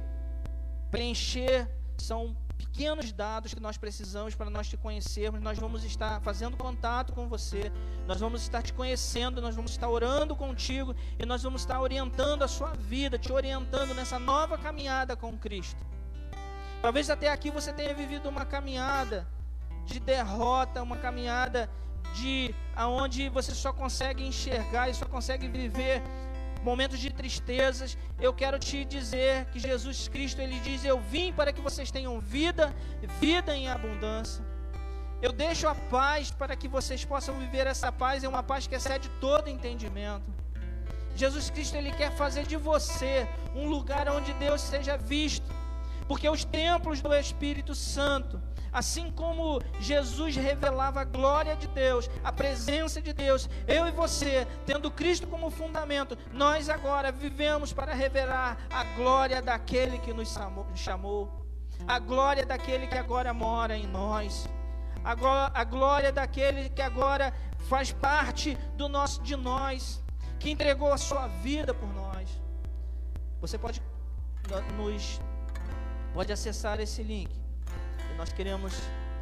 [0.93, 1.69] preencher.
[1.99, 5.41] São pequenos dados que nós precisamos para nós te conhecermos.
[5.41, 7.71] Nós vamos estar fazendo contato com você,
[8.07, 12.43] nós vamos estar te conhecendo, nós vamos estar orando contigo e nós vamos estar orientando
[12.43, 15.85] a sua vida, te orientando nessa nova caminhada com Cristo.
[16.83, 19.27] Talvez até aqui você tenha vivido uma caminhada
[19.87, 21.71] de derrota, uma caminhada
[22.15, 26.03] de aonde você só consegue enxergar e só consegue viver
[26.65, 31.53] momentos de tristezas, eu quero te dizer que Jesus Cristo ele diz: "Eu vim para
[31.53, 32.75] que vocês tenham vida,
[33.21, 34.43] vida em abundância".
[35.23, 38.75] Eu deixo a paz para que vocês possam viver essa paz, é uma paz que
[38.75, 40.31] excede todo entendimento.
[41.17, 45.47] Jesus Cristo ele quer fazer de você um lugar onde Deus seja visto.
[46.09, 48.41] Porque os templos do Espírito Santo,
[48.75, 54.45] assim como Jesus revelava a glória de Deus, a presença de Deus, eu e você,
[54.67, 60.37] tendo Cristo como fundamento, nós agora vivemos para revelar a glória daquele que nos
[60.75, 61.47] chamou,
[61.87, 64.49] a glória daquele que agora mora em nós,
[65.05, 67.33] a glória daquele que agora
[67.69, 70.03] faz parte do nosso de nós,
[70.41, 72.29] que entregou a sua vida por nós.
[73.41, 73.81] Você pode
[74.77, 75.21] nos
[76.13, 77.44] pode acessar esse link.
[78.15, 78.73] E nós queremos,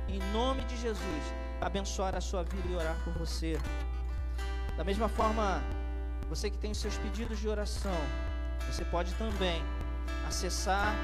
[0.06, 1.22] em nome de Jesus,
[1.62, 3.58] abençoar a sua vida e orar por você.
[4.76, 5.62] Da mesma forma,
[6.28, 7.96] você que tem os seus pedidos de oração,
[8.70, 9.62] você pode também
[10.28, 10.94] acessar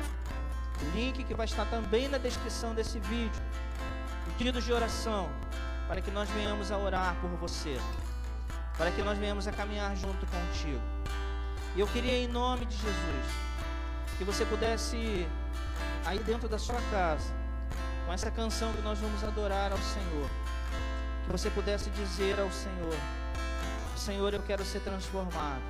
[0.82, 3.42] o link que vai estar também na descrição desse vídeo.
[4.36, 5.26] Pedidos de oração,
[5.88, 7.80] para que nós venhamos a orar por você,
[8.76, 10.82] para que nós venhamos a caminhar junto contigo.
[11.74, 13.26] E eu queria, em nome de Jesus,
[14.18, 15.26] que você pudesse
[16.04, 17.38] aí dentro da sua casa,
[18.08, 20.30] com essa canção que nós vamos adorar ao Senhor,
[21.26, 22.96] que você pudesse dizer ao Senhor:
[23.94, 25.60] Senhor, eu quero ser transformado,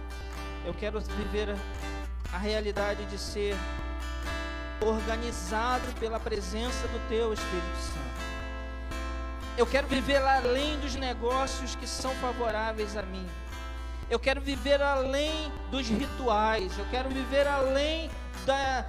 [0.64, 1.56] eu quero viver
[2.32, 3.56] a realidade de ser
[4.80, 8.28] organizado pela presença do Teu Espírito Santo.
[9.56, 13.26] Eu quero viver além dos negócios que são favoráveis a mim.
[14.08, 16.78] Eu quero viver além dos rituais.
[16.78, 18.08] Eu quero viver além
[18.44, 18.84] da,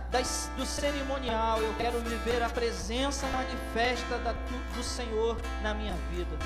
[0.57, 4.33] do cerimonial, eu quero viver a presença manifesta da,
[4.75, 6.37] do Senhor na minha vida.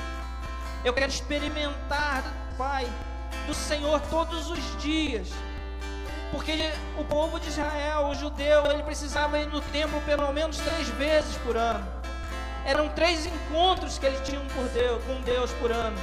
[0.84, 2.24] Eu quero experimentar,
[2.58, 2.88] Pai,
[3.48, 5.30] do Senhor todos os dias.
[6.32, 10.88] Porque o povo de Israel, o judeu, ele precisava ir no templo pelo menos três
[10.90, 11.86] vezes por ano.
[12.66, 15.98] Eram três encontros que eles tinham por Deus, com Deus por ano.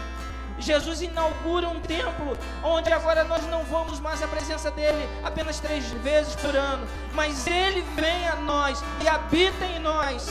[0.61, 5.87] Jesus inaugura um templo onde agora nós não vamos mais à presença dele apenas três
[5.91, 10.29] vezes por ano, mas ele vem a nós e habita em nós.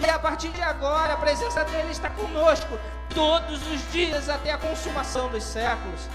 [0.00, 2.78] E a partir de agora a presença dele está conosco
[3.14, 6.08] todos os dias até a consumação dos séculos.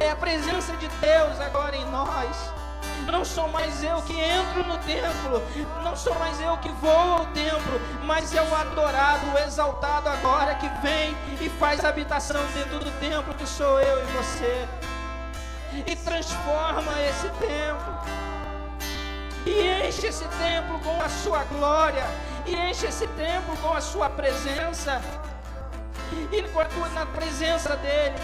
[0.00, 2.59] É a presença de Deus agora em nós.
[3.06, 5.42] Não sou mais eu que entro no templo,
[5.82, 10.54] não sou mais eu que vou ao templo, mas é o adorado, o exaltado agora
[10.54, 14.68] que vem e faz habitação dentro do templo, que sou eu e você,
[15.86, 17.98] e transforma esse templo,
[19.46, 22.04] e enche esse templo com a sua glória,
[22.46, 25.00] e enche esse templo com a sua presença,
[26.32, 26.40] e
[26.94, 28.16] na presença dele,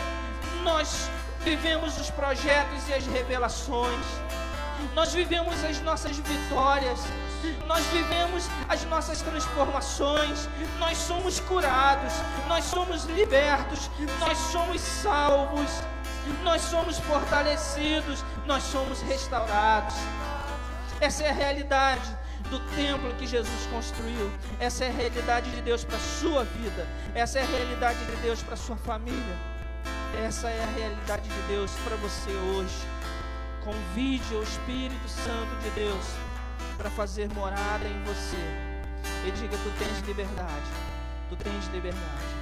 [0.62, 1.08] nós
[1.40, 4.04] vivemos os projetos e as revelações
[4.94, 7.00] nós vivemos as nossas vitórias,
[7.66, 10.48] nós vivemos as nossas transformações,
[10.78, 12.12] nós somos curados,
[12.48, 13.90] nós somos libertos,
[14.20, 15.70] nós somos salvos,
[16.42, 19.94] nós somos fortalecidos, nós somos restaurados.
[21.00, 22.16] Essa é a realidade
[22.50, 24.30] do templo que Jesus construiu.
[24.58, 26.86] Essa é a realidade de Deus para a sua vida.
[27.14, 29.36] Essa é a realidade de Deus para a sua família.
[30.24, 32.95] Essa é a realidade de Deus para você hoje.
[33.66, 36.06] Convide o Espírito Santo de Deus
[36.76, 38.36] para fazer morada em você.
[39.26, 40.70] E diga: Tu tens liberdade.
[41.28, 42.35] Tu tens liberdade.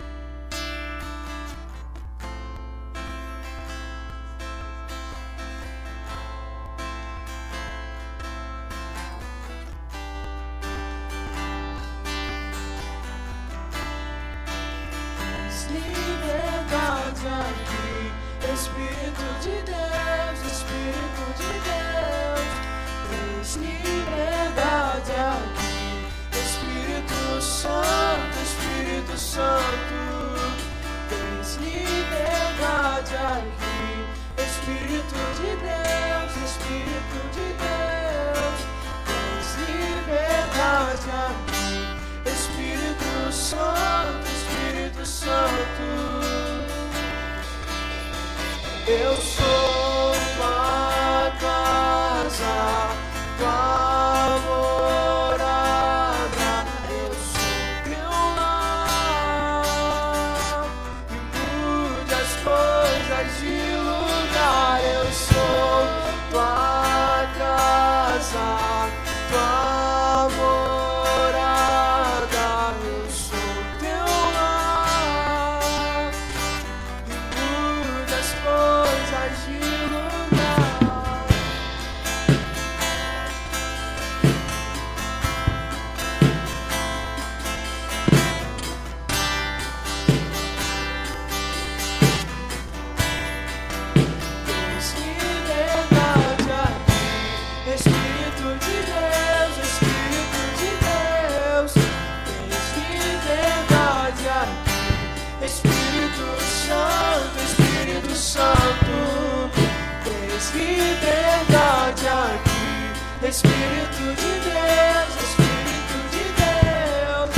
[110.55, 117.31] Liberdade aqui, Espírito de Deus, Espírito de Deus,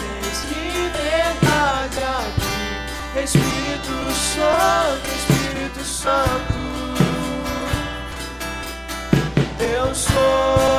[0.00, 6.60] tens liberdade aqui, Espírito Santo, Espírito Santo.
[9.60, 10.69] Eu sou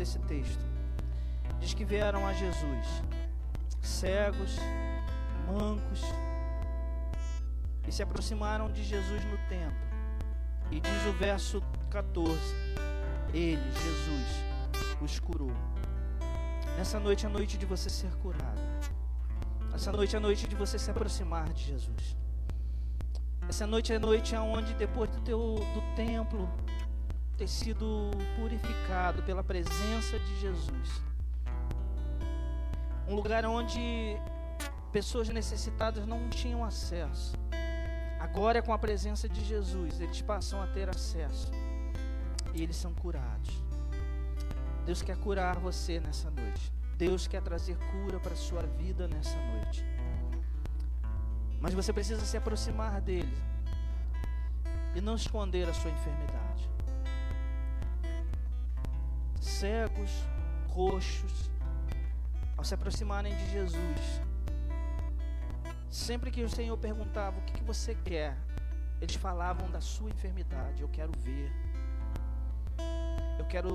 [0.00, 0.64] desse texto,
[1.58, 2.86] diz que vieram a Jesus
[3.82, 4.56] cegos,
[5.46, 6.00] mancos,
[7.86, 9.90] e se aproximaram de Jesus no templo.
[10.70, 12.34] E diz o verso 14:
[13.34, 15.52] Ele, Jesus, os curou.
[16.78, 18.60] Nessa noite é a noite de você ser curado.
[19.74, 22.16] Essa noite é a noite de você se aproximar de Jesus.
[23.46, 26.48] Essa noite é a noite onde depois do teu do templo
[27.40, 31.02] ter sido purificado pela presença de Jesus.
[33.08, 33.80] Um lugar onde
[34.92, 37.34] pessoas necessitadas não tinham acesso.
[38.20, 41.50] Agora com a presença de Jesus, eles passam a ter acesso.
[42.52, 43.54] E eles são curados.
[44.84, 46.70] Deus quer curar você nessa noite.
[46.98, 49.82] Deus quer trazer cura para a sua vida nessa noite.
[51.58, 53.34] Mas você precisa se aproximar dele
[54.94, 56.69] e não esconder a sua enfermidade.
[59.40, 60.10] Cegos,
[60.68, 61.50] coxos,
[62.56, 64.20] ao se aproximarem de Jesus,
[65.88, 68.36] sempre que o Senhor perguntava o que, que você quer,
[69.00, 70.82] eles falavam da sua enfermidade.
[70.82, 71.50] Eu quero ver.
[73.38, 73.74] Eu quero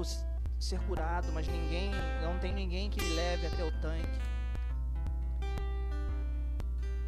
[0.59, 4.19] ser curado, mas ninguém, não tem ninguém que me leve até o tanque.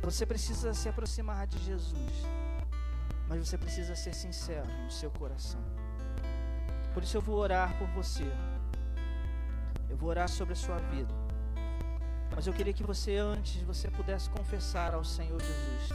[0.01, 2.23] Você precisa se aproximar de Jesus,
[3.27, 5.61] mas você precisa ser sincero no seu coração.
[6.97, 8.25] Por isso eu vou orar por você.
[9.87, 11.13] Eu vou orar sobre a sua vida.
[12.35, 15.91] Mas eu queria que você antes você pudesse confessar ao Senhor Jesus.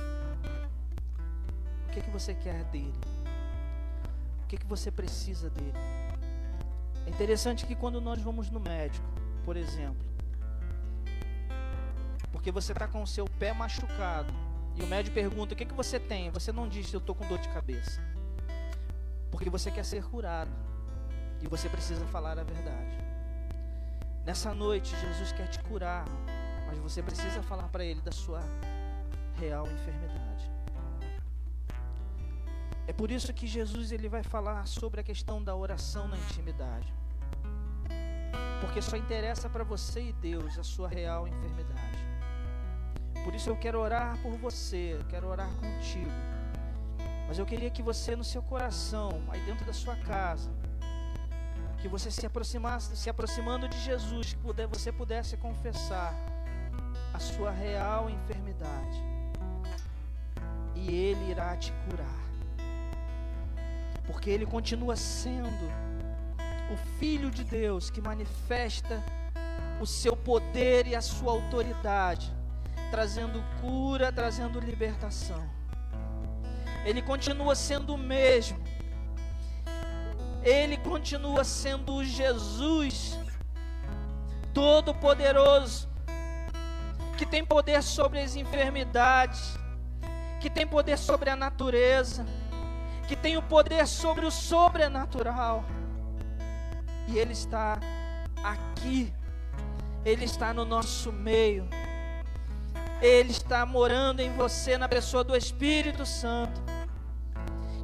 [1.89, 2.95] O que é que você quer dele?
[4.45, 5.75] O que é que você precisa dele?
[7.05, 9.05] É interessante que quando nós vamos no médico,
[9.45, 10.07] por exemplo,
[12.31, 14.33] porque você está com o seu pé machucado
[14.77, 16.31] e o médico pergunta: O que, que você tem?
[16.31, 18.01] Você não diz: Eu estou com dor de cabeça.
[19.33, 20.62] Porque você quer ser curado
[21.43, 22.97] e você precisa falar a verdade.
[24.25, 26.05] Nessa noite, Jesus quer te curar,
[26.67, 28.41] mas você precisa falar para Ele da sua
[29.39, 30.51] real enfermidade.
[32.87, 36.93] É por isso que Jesus ele vai falar sobre a questão da oração na intimidade.
[38.61, 41.99] Porque só interessa para você e Deus a sua real enfermidade.
[43.25, 46.11] Por isso eu quero orar por você, quero orar contigo.
[47.29, 50.51] Mas eu queria que você no seu coração, aí dentro da sua casa,
[51.83, 56.15] que você se aproximasse, se aproximando de Jesus, que você pudesse confessar
[57.13, 59.03] a sua real enfermidade.
[60.77, 62.23] E ele irá te curar.
[64.07, 65.67] Porque ele continua sendo
[66.73, 69.03] o filho de Deus que manifesta
[69.81, 72.33] o seu poder e a sua autoridade
[72.93, 75.43] trazendo cura, trazendo libertação.
[76.85, 78.59] Ele continua sendo o mesmo.
[80.45, 83.19] Ele continua sendo Jesus
[84.53, 85.89] Todo-Poderoso,
[87.17, 89.57] que tem poder sobre as enfermidades,
[90.41, 92.27] que tem poder sobre a natureza,
[93.07, 95.65] que tem o poder sobre o sobrenatural.
[97.07, 97.79] E Ele está
[98.43, 99.13] aqui,
[100.05, 101.69] Ele está no nosso meio.
[103.01, 106.61] Ele está morando em você na pessoa do Espírito Santo.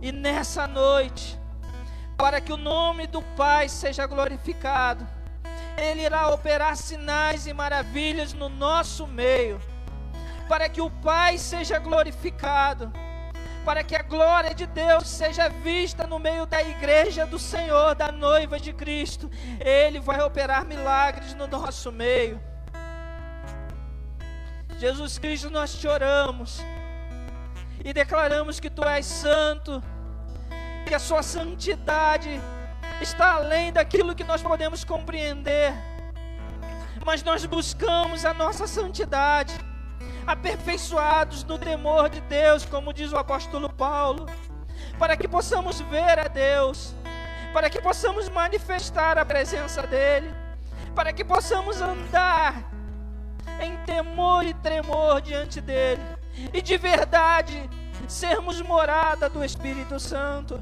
[0.01, 1.39] E nessa noite,
[2.19, 5.07] para que o nome do Pai seja glorificado,
[5.77, 9.61] Ele irá operar sinais e maravilhas no nosso meio,
[10.49, 12.93] para que o Pai seja glorificado,
[13.65, 18.11] para que a glória de Deus seja vista no meio da igreja do Senhor, da
[18.11, 19.31] noiva de Cristo.
[19.61, 22.41] Ele vai operar milagres no nosso meio.
[24.77, 26.61] Jesus Cristo, nós te oramos
[27.85, 29.83] e declaramos que tu és santo,
[30.89, 32.41] que a sua santidade
[32.99, 35.75] está além daquilo que nós podemos compreender.
[37.05, 39.53] Mas nós buscamos a nossa santidade,
[40.27, 44.27] aperfeiçoados no temor de Deus, como diz o apóstolo Paulo,
[44.99, 46.95] para que possamos ver a Deus,
[47.53, 50.35] para que possamos manifestar a presença dEle,
[50.95, 52.65] para que possamos andar
[53.61, 56.03] em temor e tremor diante dele,
[56.55, 57.69] e de verdade
[58.09, 60.59] sermos morada do Espírito Santo,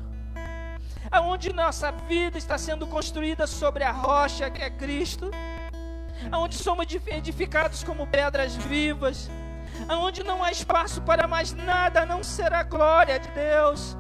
[1.11, 5.31] aonde nossa vida está sendo construída sobre a rocha que é Cristo,
[6.31, 9.31] aonde somos edificados como pedras vivas,
[9.89, 13.97] aonde não há espaço para mais nada não ser a glória de Deus.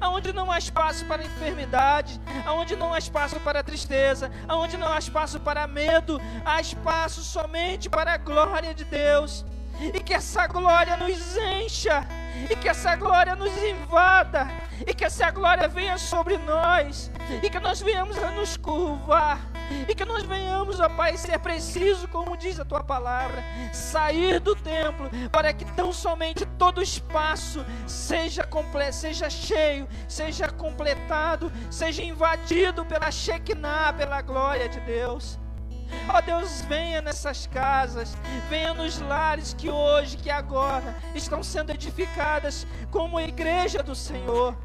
[0.00, 4.98] Aonde não há espaço para enfermidade, aonde não há espaço para tristeza, aonde não há
[4.98, 9.44] espaço para medo, há espaço somente para a glória de Deus.
[9.80, 12.06] E que essa glória nos encha,
[12.50, 14.48] e que essa glória nos invada,
[14.86, 17.10] e que essa glória venha sobre nós,
[17.42, 19.38] e que nós venhamos a nos curvar.
[19.88, 23.42] E que nós venhamos, ó Pai, ser preciso, como diz a tua palavra,
[23.72, 31.50] sair do templo, para que tão somente todo espaço seja completo, seja cheio, seja completado,
[31.70, 35.38] seja invadido pela Shekinah, pela glória de Deus.
[36.08, 38.16] Ó Deus, venha nessas casas,
[38.48, 44.56] venha nos lares que hoje, que agora estão sendo edificadas como igreja do Senhor.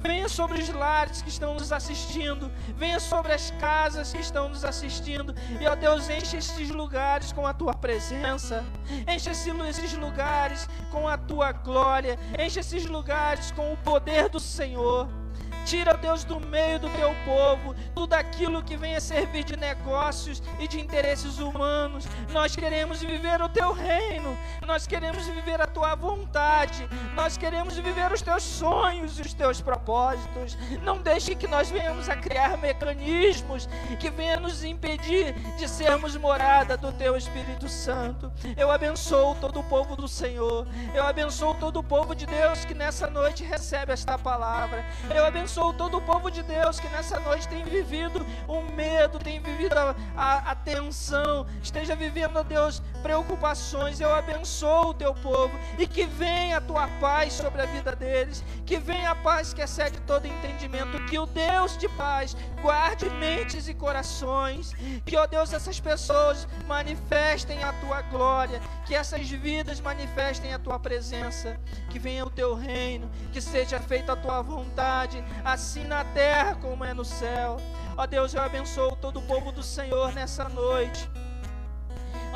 [0.00, 2.50] Venha sobre os lares que estão nos assistindo.
[2.76, 5.34] Venha sobre as casas que estão nos assistindo.
[5.60, 8.64] E, ó Deus, enche esses lugares com a tua presença.
[9.08, 12.18] Enche esses lugares com a tua glória.
[12.38, 15.08] Enche esses lugares com o poder do Senhor.
[15.66, 20.68] Tira, Deus, do meio do teu povo tudo aquilo que venha servir de negócios e
[20.68, 22.06] de interesses humanos.
[22.30, 28.12] Nós queremos viver o teu reino, nós queremos viver a tua vontade, nós queremos viver
[28.12, 30.56] os teus sonhos e os teus propósitos.
[30.84, 33.68] Não deixe que nós venhamos a criar mecanismos
[33.98, 38.30] que venham nos impedir de sermos morada do teu Espírito Santo.
[38.56, 40.64] Eu abençoo todo o povo do Senhor,
[40.94, 44.84] eu abençoo todo o povo de Deus que nessa noite recebe esta palavra.
[45.12, 49.40] Eu abençoo todo o povo de Deus que nessa noite tem vivido o medo, tem
[49.40, 54.00] vivido a, a, a tensão, esteja vivendo, ó Deus, preocupações.
[54.00, 58.44] Eu abençoo o teu povo e que venha a tua paz sobre a vida deles,
[58.66, 63.66] que venha a paz que excede todo entendimento, que o Deus de paz guarde mentes
[63.66, 64.74] e corações,
[65.04, 70.78] que, ó Deus, essas pessoas manifestem a tua glória, que essas vidas manifestem a tua
[70.78, 71.58] presença,
[71.90, 76.84] que venha o teu reino, que seja feita a tua vontade, assim na terra como
[76.84, 77.58] é no céu.
[77.96, 81.08] Ó Deus, eu abençoo todo o povo do Senhor nessa noite.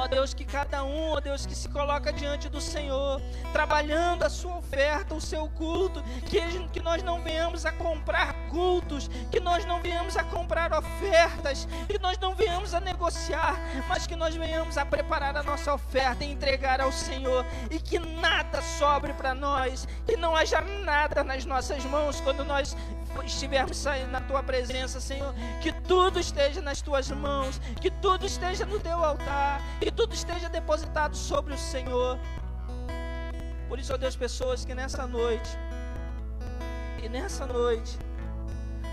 [0.00, 3.20] Ó Deus, que cada um, ó Deus, que se coloca diante do Senhor,
[3.52, 6.40] trabalhando a sua oferta, o seu culto, que,
[6.72, 11.98] que nós não venhamos a comprar cultos, que nós não venhamos a comprar ofertas, que
[11.98, 16.32] nós não venhamos a negociar, mas que nós venhamos a preparar a nossa oferta e
[16.32, 21.84] entregar ao Senhor, e que nada sobre para nós, que não haja nada nas nossas
[21.84, 22.74] mãos quando nós
[23.24, 28.64] estivermos saindo na tua presença, Senhor, que tudo esteja nas tuas mãos, que tudo esteja
[28.64, 32.18] no teu altar, que tudo esteja depositado sobre o Senhor.
[33.68, 35.50] Por isso, ó Deus, pessoas que nessa noite,
[37.02, 37.98] e nessa noite,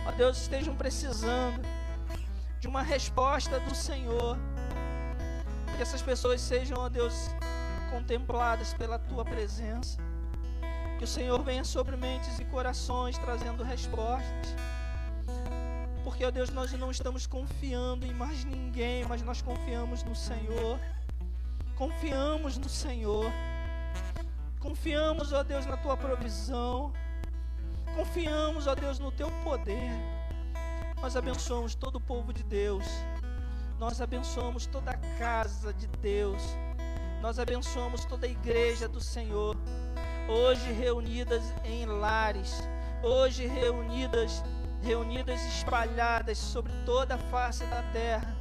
[0.08, 1.62] ó Deus, estejam precisando
[2.60, 4.38] de uma resposta do Senhor,
[5.76, 7.30] que essas pessoas sejam, ó Deus,
[7.92, 9.98] contempladas pela tua presença.
[10.98, 14.56] Que o Senhor venha sobre mentes e corações trazendo respostas.
[16.04, 20.80] Porque, ó Deus, nós não estamos confiando em mais ninguém, mas nós confiamos no Senhor.
[21.76, 23.32] Confiamos no Senhor.
[24.60, 26.92] Confiamos, ó Deus, na tua provisão.
[27.96, 29.92] Confiamos, ó Deus, no teu poder.
[31.00, 32.86] Nós abençoamos todo o povo de Deus.
[33.78, 36.42] Nós abençoamos toda a casa de Deus.
[37.22, 39.56] Nós abençoamos toda a igreja do Senhor
[40.28, 42.68] hoje reunidas em lares,
[43.02, 44.44] hoje reunidas,
[44.82, 48.36] reunidas espalhadas sobre toda a face da terra,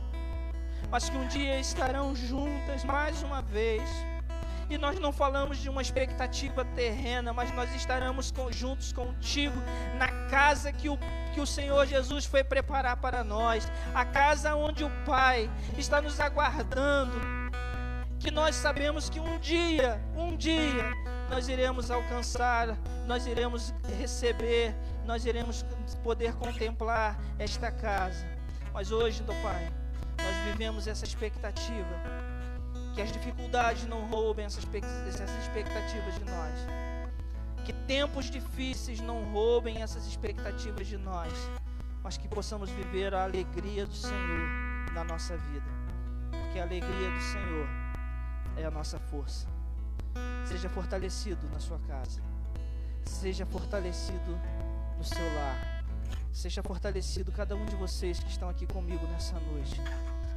[0.91, 3.83] mas que um dia estarão juntas mais uma vez.
[4.69, 9.55] E nós não falamos de uma expectativa terrena, mas nós estaremos juntos contigo
[9.97, 10.99] na casa que o,
[11.33, 15.49] que o Senhor Jesus foi preparar para nós, a casa onde o Pai
[15.79, 17.17] está nos aguardando.
[18.19, 20.85] Que nós sabemos que um dia, um dia,
[21.29, 22.77] nós iremos alcançar,
[23.07, 24.75] nós iremos receber,
[25.05, 25.65] nós iremos
[26.03, 28.25] poder contemplar esta casa.
[28.73, 29.73] Mas hoje, do Pai,
[30.19, 32.01] nós vivemos essa expectativa,
[32.95, 36.55] que as dificuldades não roubem essas expectativas de nós,
[37.65, 41.33] que tempos difíceis não roubem essas expectativas de nós,
[42.03, 45.67] mas que possamos viver a alegria do Senhor na nossa vida,
[46.31, 47.69] porque a alegria do Senhor
[48.57, 49.56] é a nossa força.
[50.47, 52.21] Seja fortalecido na sua casa.
[53.05, 54.39] Seja fortalecido
[54.97, 55.85] no seu lar.
[56.33, 59.81] Seja fortalecido cada um de vocês que estão aqui comigo nessa noite.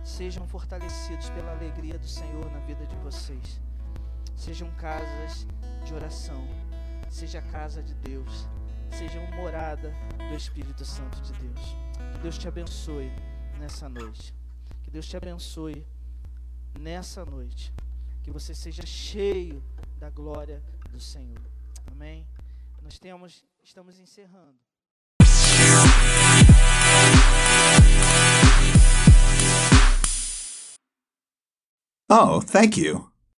[0.03, 3.59] Sejam fortalecidos pela alegria do Senhor na vida de vocês.
[4.35, 5.45] Sejam casas
[5.85, 6.47] de oração.
[7.09, 8.47] Seja casa de Deus.
[8.91, 11.75] Sejam morada do Espírito Santo de Deus.
[12.13, 13.11] Que Deus te abençoe
[13.59, 14.33] nessa noite.
[14.83, 15.85] Que Deus te abençoe
[16.79, 17.73] nessa noite.
[18.29, 19.63] Que você seja cheio
[19.97, 20.61] da glória
[20.91, 21.41] do Senhor.
[21.91, 22.27] Amém?
[22.79, 24.53] Nós temos, estamos encerrando.
[32.07, 33.11] Oh, thank you.